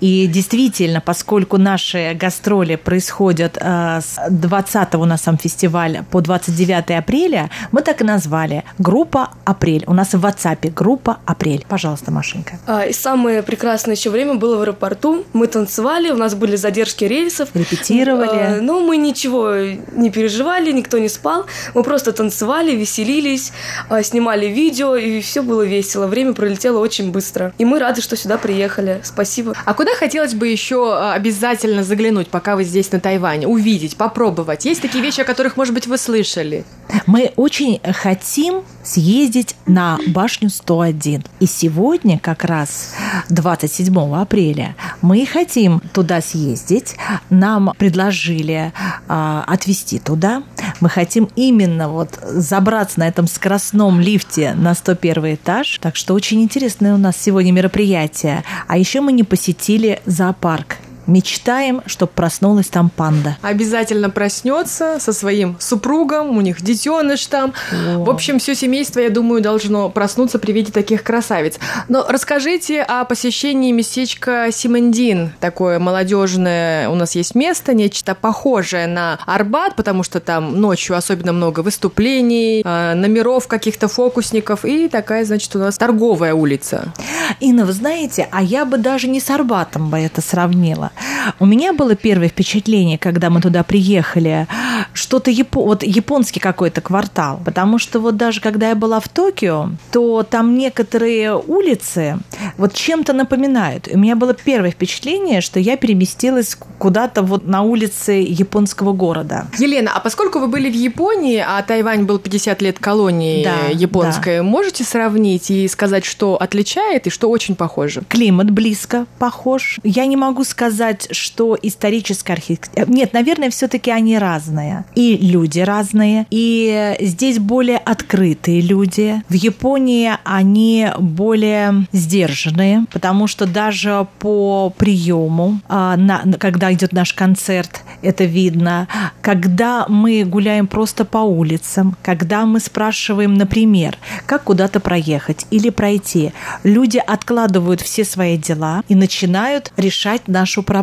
[0.00, 6.90] и действительно, поскольку наши гастроли происходят э, с 20 у нас сам фестиваль по 29
[6.98, 9.84] апреля, мы так и назвали «Группа Апрель».
[9.86, 11.64] У нас в WhatsApp «Группа Апрель».
[11.68, 12.58] Пожалуйста, Машенька.
[12.66, 15.24] А, и самое прекрасное еще время было в аэропорту.
[15.32, 17.48] Мы танцевали, у нас были задержки рейсов.
[17.54, 18.58] Репетировали.
[18.58, 19.54] А, но мы ничего
[19.92, 21.46] не переживали, никто не спал.
[21.74, 23.52] Мы просто танцевали, веселились,
[23.88, 26.06] а, снимали видео, и все было весело.
[26.06, 27.52] Время пролетело очень быстро.
[27.58, 29.00] И мы рады, что сюда приехали.
[29.02, 29.62] Спасибо Спасибо.
[29.64, 33.46] А куда хотелось бы еще а, обязательно заглянуть, пока вы здесь на Тайване?
[33.46, 34.64] Увидеть, попробовать?
[34.64, 36.64] Есть такие вещи, о которых, может быть, вы слышали?
[37.06, 41.24] Мы очень хотим съездить на башню 101.
[41.40, 42.94] И сегодня, как раз
[43.30, 46.96] 27 апреля, мы хотим туда съездить.
[47.30, 48.72] Нам предложили
[49.08, 50.42] а, отвезти туда.
[50.80, 55.78] Мы хотим именно вот забраться на этом скоростном лифте на 101 этаж.
[55.80, 58.44] Так что очень интересное у нас сегодня мероприятие.
[58.66, 60.76] А еще мы не посетили зоопарк
[61.06, 63.36] Мечтаем, чтобы проснулась там панда.
[63.42, 67.52] Обязательно проснется со своим супругом, у них детеныш там.
[67.72, 68.04] О.
[68.04, 71.58] В общем, все семейство, я думаю, должно проснуться при виде таких красавиц.
[71.88, 75.32] Но расскажите о посещении местечка Симендин.
[75.40, 81.32] Такое молодежное у нас есть место, нечто похожее на Арбат, потому что там ночью особенно
[81.32, 86.92] много выступлений, а, номеров каких-то фокусников и такая, значит, у нас торговая улица.
[87.40, 90.90] Инна, вы знаете, а я бы даже не с Арбатом бы это сравнила.
[91.38, 94.46] У меня было первое впечатление, когда мы туда приехали,
[94.92, 95.62] что-то япо...
[95.62, 97.40] вот японский какой-то квартал.
[97.44, 102.18] Потому что вот даже когда я была в Токио, то там некоторые улицы
[102.58, 103.88] вот чем-то напоминают.
[103.92, 109.46] У меня было первое впечатление, что я переместилась куда-то вот на улице японского города.
[109.58, 114.38] Елена, а поскольку вы были в Японии, а Тайвань был 50 лет колонии да, японской,
[114.38, 114.42] да.
[114.42, 118.02] можете сравнить и сказать, что отличает и что очень похоже?
[118.08, 119.78] Климат близко похож.
[119.82, 122.86] Я не могу сказать, что историческая архитектура...
[122.86, 124.84] Нет, наверное, все-таки они разные.
[124.94, 126.26] И люди разные.
[126.30, 129.22] И здесь более открытые люди.
[129.28, 135.98] В Японии они более сдержанные, потому что даже по приему, а,
[136.38, 138.88] когда идет наш концерт, это видно.
[139.20, 146.32] Когда мы гуляем просто по улицам, когда мы спрашиваем, например, как куда-то проехать или пройти,
[146.62, 150.73] люди откладывают все свои дела и начинают решать нашу проблему.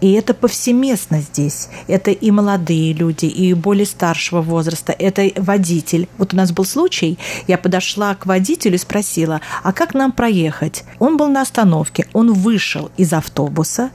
[0.00, 1.68] И это повсеместно здесь.
[1.88, 6.08] Это и молодые люди, и более старшего возраста, это водитель.
[6.18, 10.84] Вот у нас был случай, я подошла к водителю и спросила, а как нам проехать?
[10.98, 13.90] Он был на остановке, он вышел из автобуса,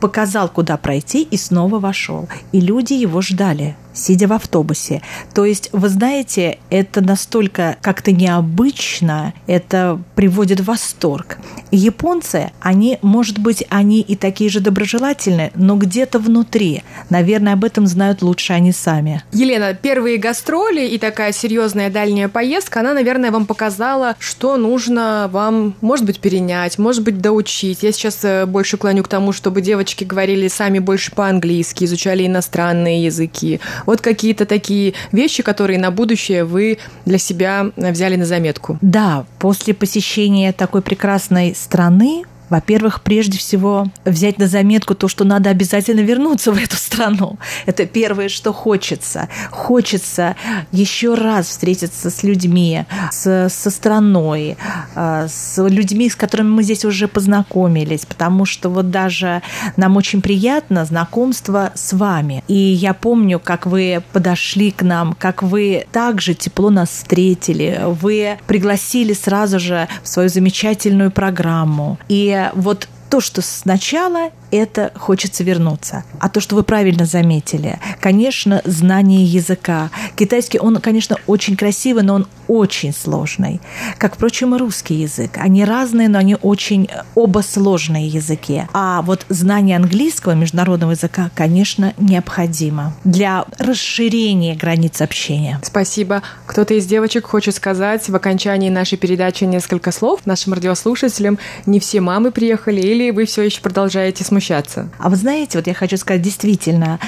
[0.00, 2.28] показал, куда пройти и снова вошел.
[2.52, 5.02] И люди его ждали сидя в автобусе.
[5.32, 11.38] То есть, вы знаете, это настолько как-то необычно, это приводит в восторг.
[11.70, 16.82] Японцы, они, может быть, они и такие же доброжелательные, но где-то внутри.
[17.10, 19.22] Наверное, об этом знают лучше они сами.
[19.32, 25.74] Елена, первые гастроли и такая серьезная дальняя поездка, она, наверное, вам показала, что нужно вам,
[25.80, 27.82] может быть, перенять, может быть, доучить.
[27.82, 33.04] Я сейчас э, больше клоню к тому, чтобы девочки говорили сами больше по-английски, изучали иностранные
[33.04, 33.60] языки.
[33.86, 38.78] Вот какие-то такие вещи, которые на будущее вы для себя взяли на заметку.
[38.80, 42.24] Да, после посещения такой прекрасной страны
[42.54, 47.36] во-первых, прежде всего взять на заметку то, что надо обязательно вернуться в эту страну.
[47.66, 49.28] Это первое, что хочется.
[49.50, 50.36] Хочется
[50.70, 54.56] еще раз встретиться с людьми, с, со страной,
[54.94, 59.42] а, с людьми, с которыми мы здесь уже познакомились, потому что вот даже
[59.76, 62.44] нам очень приятно знакомство с вами.
[62.46, 68.38] И я помню, как вы подошли к нам, как вы также тепло нас встретили, вы
[68.46, 71.98] пригласили сразу же в свою замечательную программу.
[72.08, 76.04] И вот то, что сначала это хочется вернуться.
[76.20, 79.90] А то, что вы правильно заметили, конечно, знание языка.
[80.16, 83.60] Китайский, он, конечно, очень красивый, но он очень сложный.
[83.98, 85.38] Как, впрочем, и русский язык.
[85.38, 88.64] Они разные, но они очень оба сложные языки.
[88.72, 95.60] А вот знание английского, международного языка, конечно, необходимо для расширения границ общения.
[95.62, 96.22] Спасибо.
[96.46, 101.38] Кто-то из девочек хочет сказать в окончании нашей передачи несколько слов нашим радиослушателям.
[101.66, 104.88] Не все мамы приехали или вы все еще продолжаете смущаться смущаться.
[104.98, 106.98] А вы знаете, вот я хочу сказать, действительно,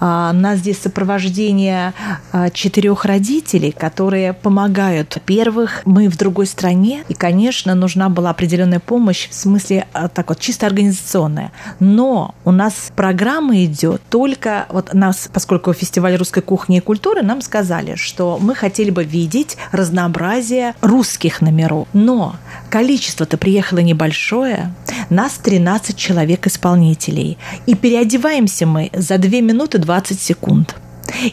[0.00, 1.94] а, у нас здесь сопровождение
[2.32, 5.18] а, четырех родителей, которые помогают.
[5.24, 10.28] Первых, мы в другой стране, и, конечно, нужна была определенная помощь в смысле а, так
[10.28, 11.52] вот чисто организационная.
[11.80, 17.42] Но у нас программа идет только вот нас, поскольку фестиваль русской кухни и культуры, нам
[17.42, 21.88] сказали, что мы хотели бы видеть разнообразие русских номеров.
[21.92, 22.36] Но
[22.70, 24.74] количество-то приехало небольшое,
[25.10, 27.38] нас 13 человек исполнителей исполнителей.
[27.66, 30.76] И переодеваемся мы за 2 минуты 20 секунд.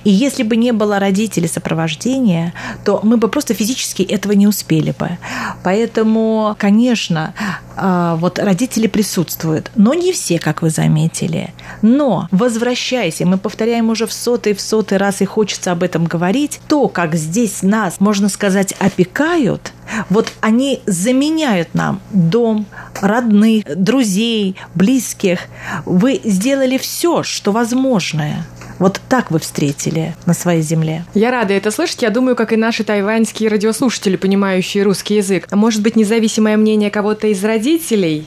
[0.04, 2.54] И если бы не было родителей сопровождения,
[2.86, 5.18] то мы бы просто физически этого не успели бы.
[5.64, 7.34] Поэтому, конечно,
[7.76, 11.54] а, вот родители присутствуют, но не все, как вы заметили.
[11.82, 16.06] Но, возвращаясь, и мы повторяем уже в сотый, в сотый раз, и хочется об этом
[16.06, 19.72] говорить, то, как здесь нас, можно сказать, опекают,
[20.10, 22.66] вот они заменяют нам дом,
[23.02, 25.40] родных, друзей, близких.
[25.86, 28.46] Вы сделали все, что возможное.
[28.80, 31.06] Вот так вы встретили на своей земле.
[31.14, 32.02] Я рада это слышать.
[32.02, 35.48] Я думаю, как и наши тайваньские радиослушатели, понимающие русский язык.
[35.52, 38.26] А может быть, независимое мнение кого-то из родителей?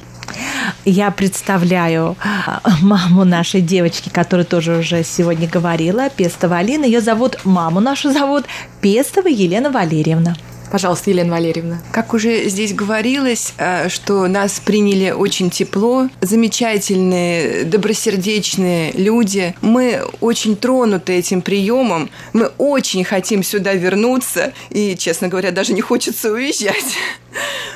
[0.84, 6.84] Я представляю а, маму нашей девочки, которая тоже уже сегодня говорила, Пестова Алина.
[6.84, 8.44] Ее зовут, маму нашу зовут
[8.80, 10.36] Пестова Елена Валерьевна.
[10.72, 11.82] Пожалуйста, Елена Валерьевна.
[11.92, 19.54] Как уже здесь говорилось, э, что нас приняли очень тепло, замечательные, добросердечные люди.
[19.60, 22.08] Мы очень тронуты этим приемом.
[22.32, 24.54] Мы очень хотим сюда вернуться.
[24.70, 26.96] И, честно говоря, даже не хочется уезжать.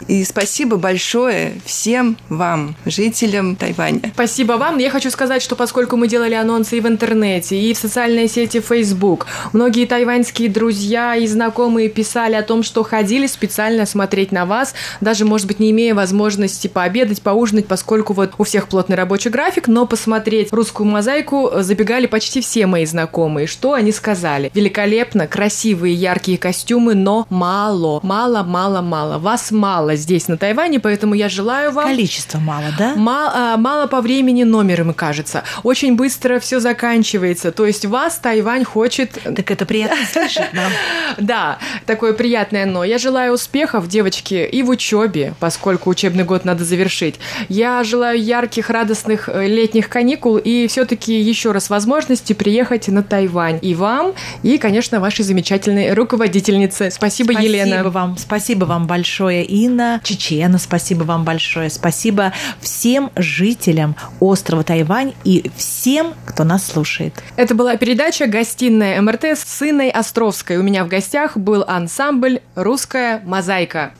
[0.08, 4.12] И спасибо большое всем вам, жителям Тайваня.
[4.14, 4.78] Спасибо вам.
[4.78, 8.60] Я хочу сказать, что поскольку мы делали анонсы и в интернете, и в социальной сети
[8.60, 14.74] Facebook, многие тайваньские друзья и знакомые писали о том, что ходили специально смотреть на вас,
[15.00, 19.68] даже, может быть, не имея возможности пообедать, поужинать, поскольку вот у всех плотный рабочий график,
[19.68, 23.46] но посмотреть русскую мозаику забегали почти все мои знакомые.
[23.46, 24.50] Что они сказали?
[24.54, 29.18] Великолепно, красивые, яркие костюмы, но мало, мало, мало, мало.
[29.18, 31.86] Вас мало здесь, на Тайване, поэтому я желаю вам...
[31.86, 32.94] Количество мало, да?
[32.94, 35.44] Мало, а, мало по времени номером, кажется.
[35.62, 37.52] Очень быстро все заканчивается.
[37.52, 39.12] То есть вас Тайвань хочет...
[39.22, 40.70] Так это приятно слышать нам.
[41.18, 42.84] Да, такое приятное но.
[42.84, 47.16] Я желаю успехов, девочки, и в учебе, поскольку учебный год надо завершить.
[47.48, 53.58] Я желаю ярких, радостных э, летних каникул и все-таки еще раз возможности приехать на Тайвань.
[53.62, 56.90] И вам, и, конечно, вашей замечательной руководительнице.
[56.90, 57.66] Спасибо, спасибо Елена.
[57.66, 58.18] Спасибо вам.
[58.18, 60.00] Спасибо вам большое, Инна.
[60.04, 61.70] Чечена, спасибо вам большое.
[61.70, 67.14] Спасибо всем жителям острова Тайвань и всем, кто нас слушает.
[67.36, 70.56] Это была передача «Гостиная МРТ» с Инной Островской.
[70.58, 73.92] У меня в гостях был ансамбль «Русская мозаика».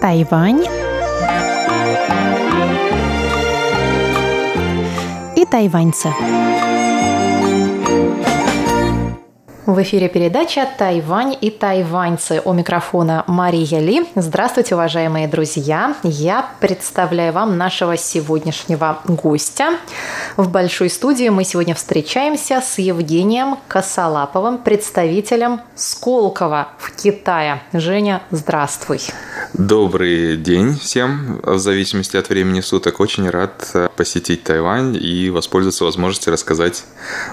[0.00, 0.77] Тайвань
[5.50, 6.12] тайваньцы.
[9.68, 12.40] В эфире передача «Тайвань и тайваньцы».
[12.42, 14.06] У микрофона Мария Ли.
[14.14, 15.94] Здравствуйте, уважаемые друзья.
[16.02, 19.74] Я представляю вам нашего сегодняшнего гостя.
[20.38, 27.60] В большой студии мы сегодня встречаемся с Евгением Косолаповым, представителем Сколково в Китае.
[27.74, 29.02] Женя, здравствуй.
[29.52, 31.42] Добрый день всем.
[31.42, 36.84] В зависимости от времени суток очень рад посетить Тайвань и воспользоваться возможностью рассказать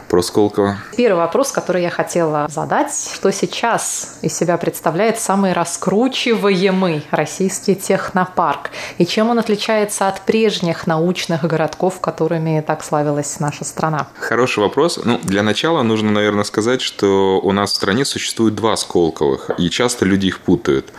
[0.10, 0.80] про Сколково.
[0.98, 8.72] Первый вопрос, который я хотела задать, что сейчас из себя представляет самый раскручиваемый российский технопарк
[8.98, 14.08] и чем он отличается от прежних научных городков, которыми так славилась наша страна?
[14.20, 15.00] Хороший вопрос.
[15.04, 19.70] Ну, для начала нужно, наверное, сказать, что у нас в стране существует два Сколковых, и
[19.70, 20.94] часто люди их путают.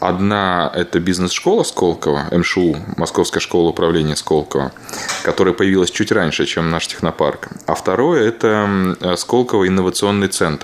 [0.00, 4.72] Одна– это бизнес-школа Сколково, МШУ, Московская школа управления Сколково,
[5.24, 7.48] которая появилась чуть раньше, чем наш технопарк.
[7.66, 10.61] А второе– это Сколково инновационный центр.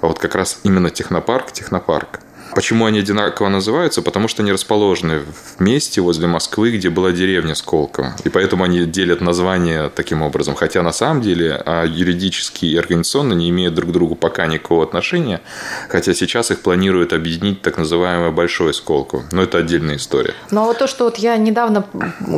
[0.00, 2.20] Вот как раз именно технопарк, технопарк.
[2.56, 4.00] Почему они одинаково называются?
[4.00, 8.16] Потому что они расположены в месте возле Москвы, где была деревня Сколково.
[8.24, 10.54] И поэтому они делят название таким образом.
[10.54, 14.84] Хотя на самом деле а юридически и организационно не имеют друг к другу пока никакого
[14.84, 15.42] отношения.
[15.90, 19.24] Хотя сейчас их планируют объединить так называемое Большое Сколково.
[19.32, 20.32] Но это отдельная история.
[20.50, 21.84] Но вот то, что вот я недавно,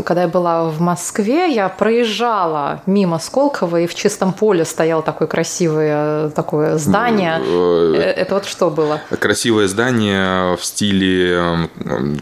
[0.05, 5.29] когда я была в Москве, я проезжала мимо Сколково, и в чистом поле стояло такое
[5.29, 7.39] красивое такое здание.
[7.39, 9.01] Ну, э, это вот что было?
[9.21, 11.69] Красивое здание в стиле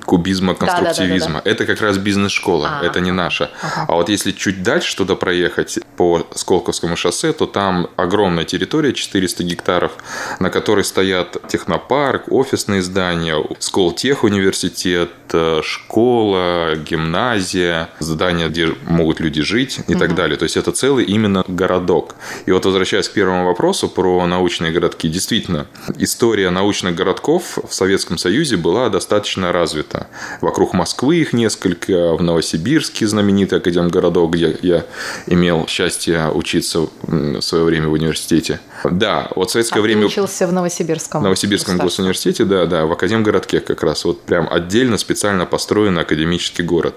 [0.04, 1.34] кубизма, конструктивизма.
[1.34, 3.50] Да, да, да, это как раз бизнес-школа, а, это не наша.
[3.62, 3.86] Ага.
[3.88, 9.42] А вот если чуть дальше туда проехать по Сколковскому шоссе, то там огромная территория, 400
[9.44, 9.92] гектаров,
[10.40, 19.42] на которой стоят технопарк, офисные здания, Сколтех университет, э, школа, гимназия, здания, где могут люди
[19.42, 20.00] жить и угу.
[20.00, 20.36] так далее.
[20.36, 22.14] То есть это целый именно городок.
[22.46, 25.66] И вот возвращаясь к первому вопросу про научные городки, действительно,
[25.98, 30.08] история научных городков в Советском Союзе была достаточно развита.
[30.40, 34.84] Вокруг Москвы их несколько, в Новосибирске знаменитый академгородок, где я
[35.26, 38.60] имел счастье учиться в свое время в университете.
[38.84, 40.06] Да, вот в советское а время...
[40.06, 41.20] Учился в Новосибирском?
[41.20, 44.04] В Новосибирском госуниверситете, да, да, в Академгородке как раз.
[44.04, 46.96] Вот прям отдельно специально построенный академический город.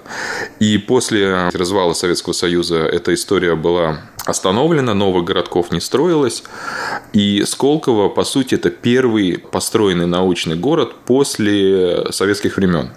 [0.59, 6.43] И после развала Советского Союза эта история была остановлена, новых городков не строилось.
[7.13, 12.91] И Сколково, по сути, это первый построенный научный город после советских времен.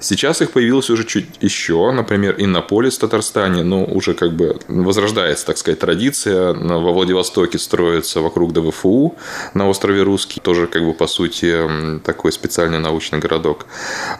[0.00, 5.46] Сейчас их появилось уже чуть еще, например, Иннополис в Татарстане, но уже как бы возрождается,
[5.46, 6.52] так сказать, традиция.
[6.52, 9.16] Во Владивостоке строится вокруг ДВФУ
[9.54, 13.66] на острове Русский, тоже как бы по сути такой специальный научный городок.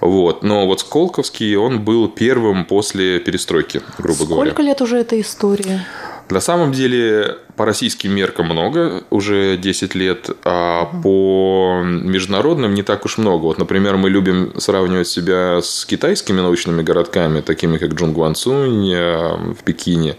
[0.00, 0.42] Вот.
[0.42, 4.50] Но вот Сколковский, он был первым после перестройки, грубо Сколько говоря.
[4.50, 5.86] Сколько лет уже эта история?
[6.30, 11.02] На самом деле, по российским меркам много, уже 10 лет, а угу.
[11.02, 13.42] по международным не так уж много.
[13.42, 19.64] Вот, например, мы любим сравнивать себя с китайскими научными городками, такими как Джунгуансунь э, в
[19.64, 20.16] Пекине.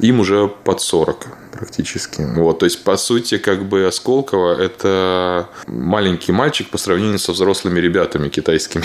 [0.00, 2.22] Им уже под 40 практически.
[2.22, 7.80] Вот, то есть, по сути, как бы Осколково– это маленький мальчик по сравнению со взрослыми
[7.80, 8.84] ребятами китайскими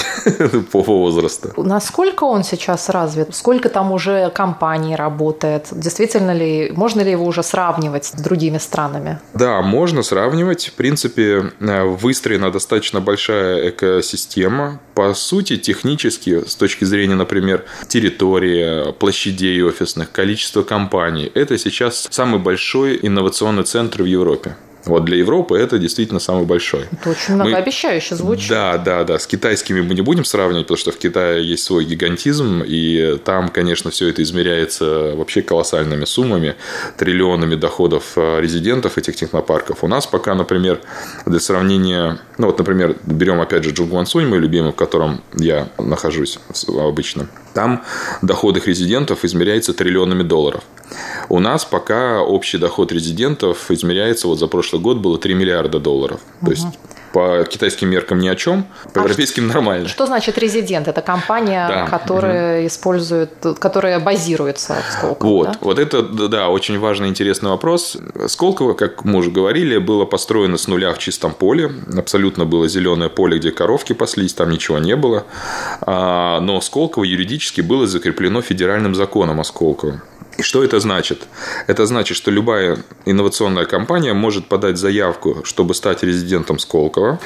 [0.71, 1.51] по возрасту.
[1.57, 3.35] Насколько он сейчас развит?
[3.35, 5.67] Сколько там уже компаний работает?
[5.71, 9.19] Действительно ли, можно ли его уже сравнивать с другими странами?
[9.33, 10.67] Да, можно сравнивать.
[10.67, 14.79] В принципе, э, выстроена достаточно большая экосистема.
[14.93, 22.39] По сути, технически, с точки зрения, например, территории, площадей офисных, количества компаний, это сейчас самый
[22.39, 24.57] большой большой инновационный центр в Европе.
[24.85, 26.87] Вот для Европы это действительно самый большой.
[26.91, 28.17] Это очень многообещающе мы...
[28.17, 28.49] звучит.
[28.49, 29.17] Да, да, да.
[29.17, 33.49] С китайскими мы не будем сравнивать, потому что в Китае есть свой гигантизм, и там,
[33.49, 36.55] конечно, все это измеряется вообще колоссальными суммами,
[36.97, 39.83] триллионами доходов э, резидентов этих технопарков.
[39.83, 40.79] У нас пока, например,
[41.25, 46.39] для сравнения, ну вот, например, берем опять же Джунгуансунь, мой любимый, в котором я нахожусь
[46.67, 47.27] обычно.
[47.53, 47.83] Там
[48.21, 50.63] доход их резидентов измеряется триллионами долларов.
[51.29, 56.19] У нас пока общий доход резидентов измеряется, вот за прошлый год было 3 миллиарда долларов.
[56.41, 56.45] Угу.
[56.45, 56.79] То есть
[57.13, 59.87] по китайским меркам ни о чем, по а европейским что, нормально.
[59.87, 60.87] Что значит резидент?
[60.87, 61.87] Это компания, да.
[61.87, 62.67] которая угу.
[62.67, 65.29] использует, которая базируется в Сколково.
[65.29, 65.57] Вот, да?
[65.61, 67.97] вот это, да, очень важный, интересный вопрос.
[68.27, 71.71] Сколково, как мы уже говорили, было построено с нуля в чистом поле.
[71.97, 75.25] Абсолютно было зеленое поле, где коровки паслись, там ничего не было.
[75.81, 80.01] А, но Сколково юридически было закреплено федеральным законом о Сколково.
[80.39, 81.27] И что это значит?
[81.67, 87.19] Это значит, что любая инновационная компания может подать заявку, чтобы стать резидентом Сколково.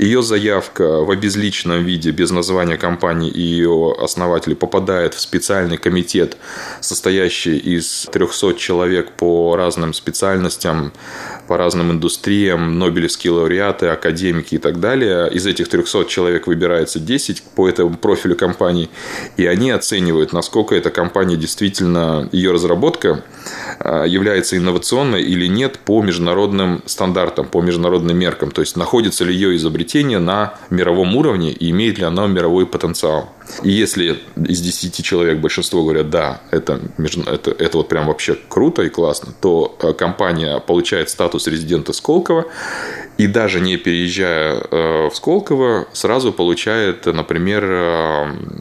[0.00, 6.38] Ее заявка в обезличенном виде, без названия компании и ее основателей, попадает в специальный комитет,
[6.80, 10.92] состоящий из 300 человек по разным специальностям,
[11.46, 15.30] по разным индустриям, нобелевские лауреаты, академики и так далее.
[15.30, 18.90] Из этих 300 человек выбирается 10 по этому профилю компании,
[19.36, 23.22] и они оценивают, насколько эта компания действительно, ее разработка
[23.78, 28.50] а, является инновационной или нет по международным стандартам, по международным меркам.
[28.50, 33.30] То есть, находится ли ее изобретение на мировом уровне и имеет ли оно мировой потенциал.
[33.62, 36.80] И если из 10 человек большинство говорят, да, это,
[37.26, 42.46] это, это вот прям вообще круто и классно, то а, компания получает статус резидента Сколково
[43.18, 47.64] и даже не переезжая э, в Сколково, сразу получает, например,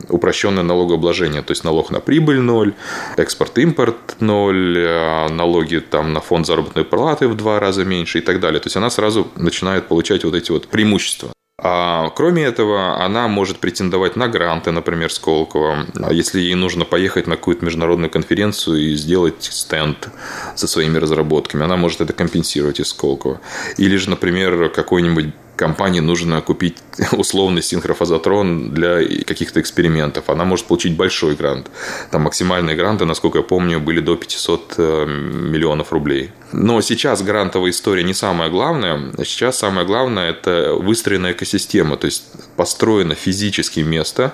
[0.07, 2.73] упрощенное налогообложение, то есть налог на прибыль ноль,
[3.17, 3.84] экспорт-импорт
[4.19, 8.59] ноль, э, налоги там на фонд заработной платы в два раза меньше и так далее.
[8.59, 11.31] То есть она сразу начинает получать вот эти вот преимущества.
[11.57, 17.27] А кроме этого, она может претендовать на гранты, например, Сколково, а если ей нужно поехать
[17.27, 20.09] на какую-то международную конференцию и сделать стенд
[20.55, 21.63] со своими разработками.
[21.63, 23.39] Она может это компенсировать из Сколково.
[23.77, 26.77] Или же, например, какой-нибудь компании нужно купить
[27.11, 30.29] условный синхрофазотрон для каких-то экспериментов.
[30.29, 31.69] Она может получить большой грант.
[32.11, 36.31] Там максимальные гранты, насколько я помню, были до 500 э, миллионов рублей.
[36.51, 39.11] Но сейчас грантовая история не самое главное.
[39.23, 42.23] Сейчас самое главное– это выстроенная экосистема, то есть
[42.55, 44.33] построено физически место,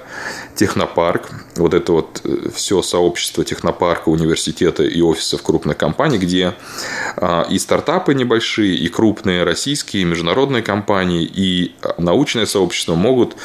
[0.55, 6.53] технопарк, вот это вот э, все сообщество технопарка, университета и офисов крупных компаний, где
[7.15, 13.35] а, и стартапы небольшие, и крупные российские, и международные компании, и научное сообщество могут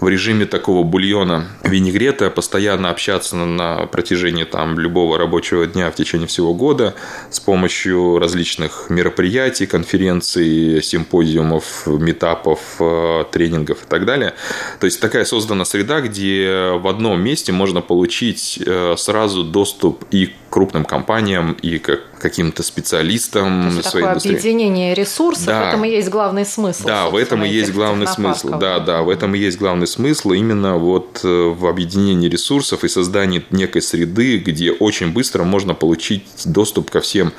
[0.00, 6.26] в режиме такого бульона винегрета постоянно общаться на протяжении там любого рабочего дня в течение
[6.26, 6.94] всего года
[7.30, 14.34] с помощью различных мероприятий, конференций, симпозиумов, метапов, э, тренингов и так далее.
[14.80, 20.26] То есть такая создана среда, где в одном месте можно получить э, сразу доступ и
[20.26, 24.36] к крупным компаниям, и к каким-то специалистам То есть своей такое индустрии.
[24.36, 25.64] объединение ресурсов, да.
[25.64, 26.86] в этом и есть главный смысл.
[26.86, 28.50] Да, в этом и есть главный смысл.
[28.58, 32.88] Да, да, в этом и есть главный смысл именно вот э, в объединении ресурсов и
[32.88, 37.32] создании некой среды, где очень быстро можно получить доступ ко всем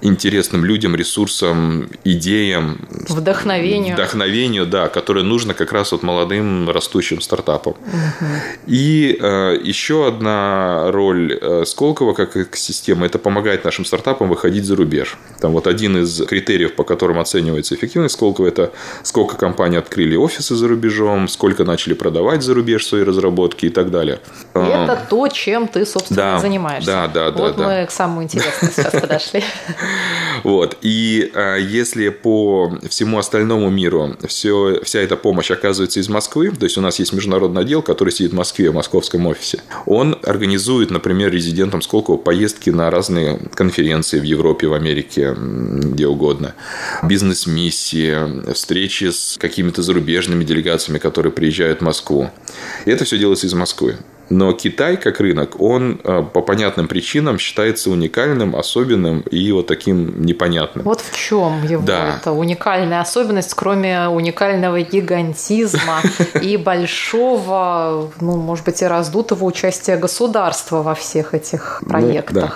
[0.00, 2.86] интересным людям, ресурсам, идеям.
[3.08, 3.94] Вдохновению.
[3.94, 7.72] Вдохновению, да, которое нужно как раз вот молодым растущим стартапам.
[7.72, 8.26] Угу.
[8.66, 14.76] И э, еще одна роль э, Сколково как экосистема– это помогать нашим стартапам выходить за
[14.76, 15.16] рубеж.
[15.40, 18.72] Там вот один из критериев, по которым оценивается эффективность Сколково– это
[19.02, 23.90] сколько компаний открыли офисы за рубежом, сколько начали продавать за рубеж свои разработки и так
[23.90, 24.20] далее.
[24.54, 26.90] Это то, чем ты, собственно, да, занимаешься.
[26.90, 27.42] Да, да, да.
[27.42, 27.66] Вот да.
[27.66, 29.44] мы к самому интересному сейчас подошли.
[30.44, 30.76] Вот.
[30.82, 36.64] И а, если по всему остальному миру все, вся эта помощь оказывается из Москвы, то
[36.64, 40.90] есть у нас есть международный отдел, который сидит в Москве, в московском офисе, он организует,
[40.90, 46.54] например, резидентам Сколково поездки на разные конференции в Европе, в Америке, где угодно,
[47.02, 52.30] бизнес-миссии, встречи с какими-то зарубежными делегациями, которые приезжают в Москву.
[52.84, 53.96] И это все делается из Москвы.
[54.30, 60.22] Но Китай как рынок, он э, по понятным причинам считается уникальным, особенным и вот таким
[60.22, 60.84] непонятным.
[60.84, 62.16] Вот в чем его да.
[62.16, 66.02] это уникальная особенность, кроме уникального гигантизма
[66.42, 72.34] и большого, ну, может быть, и раздутого участия государства во всех этих проектах.
[72.34, 72.54] Ну, да.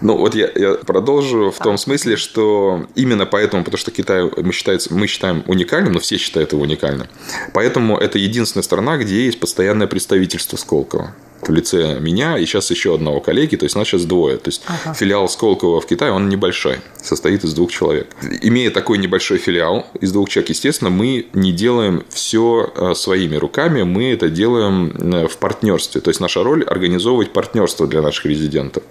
[0.00, 4.52] Ну, вот я, я продолжу в том смысле, что именно поэтому, потому что Китай мы,
[4.52, 7.06] считается, мы считаем уникальным, но все считают его уникальным.
[7.52, 12.70] Поэтому это единственная страна, где есть постоянное представительство Сколково видео в лице меня и сейчас
[12.70, 14.36] еще одного коллеги, то есть нас сейчас двое.
[14.36, 14.94] То есть ага.
[14.94, 18.08] филиал Сколково в Китае, он небольшой, состоит из двух человек.
[18.42, 23.82] Имея такой небольшой филиал из двух человек, естественно, мы не делаем все э, своими руками,
[23.82, 26.00] мы это делаем э, в партнерстве.
[26.00, 28.84] То есть наша роль организовывать партнерство для наших резидентов.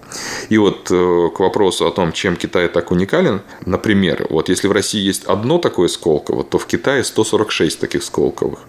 [0.50, 4.72] И вот э, к вопросу о том, чем Китай так уникален, например, вот если в
[4.72, 8.60] России есть одно такое Сколково, то в Китае 146 таких Сколковых.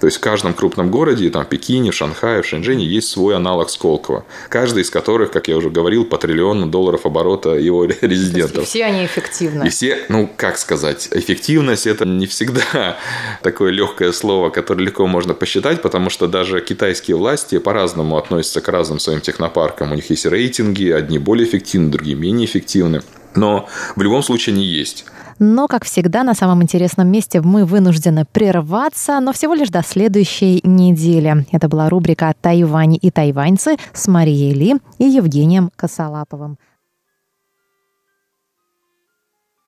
[0.00, 3.70] То есть в каждом крупном городе, там, Пекине, Шанхае, в Шэньчжэне есть свой свой аналог
[3.70, 4.24] Сколково.
[4.48, 8.66] Каждый из которых, как я уже говорил, по триллиону долларов оборота его резидентов.
[8.66, 9.66] Все они эффективны.
[9.66, 12.98] И все, ну, как сказать, эффективность– это не всегда
[13.42, 18.68] такое легкое слово, которое легко можно посчитать, потому что даже китайские власти по-разному относятся к
[18.68, 19.92] разным своим технопаркам.
[19.92, 23.00] У них есть рейтинги, одни более эффективны, другие менее эффективны.
[23.34, 23.66] Но
[23.96, 25.04] в любом случае они есть.
[25.38, 30.60] Но, как всегда, на самом интересном месте мы вынуждены прерваться, но всего лишь до следующей
[30.62, 31.46] недели.
[31.50, 36.58] Это была рубрика «Тайвань и тайваньцы» с Марией Ли и Евгением Косолаповым.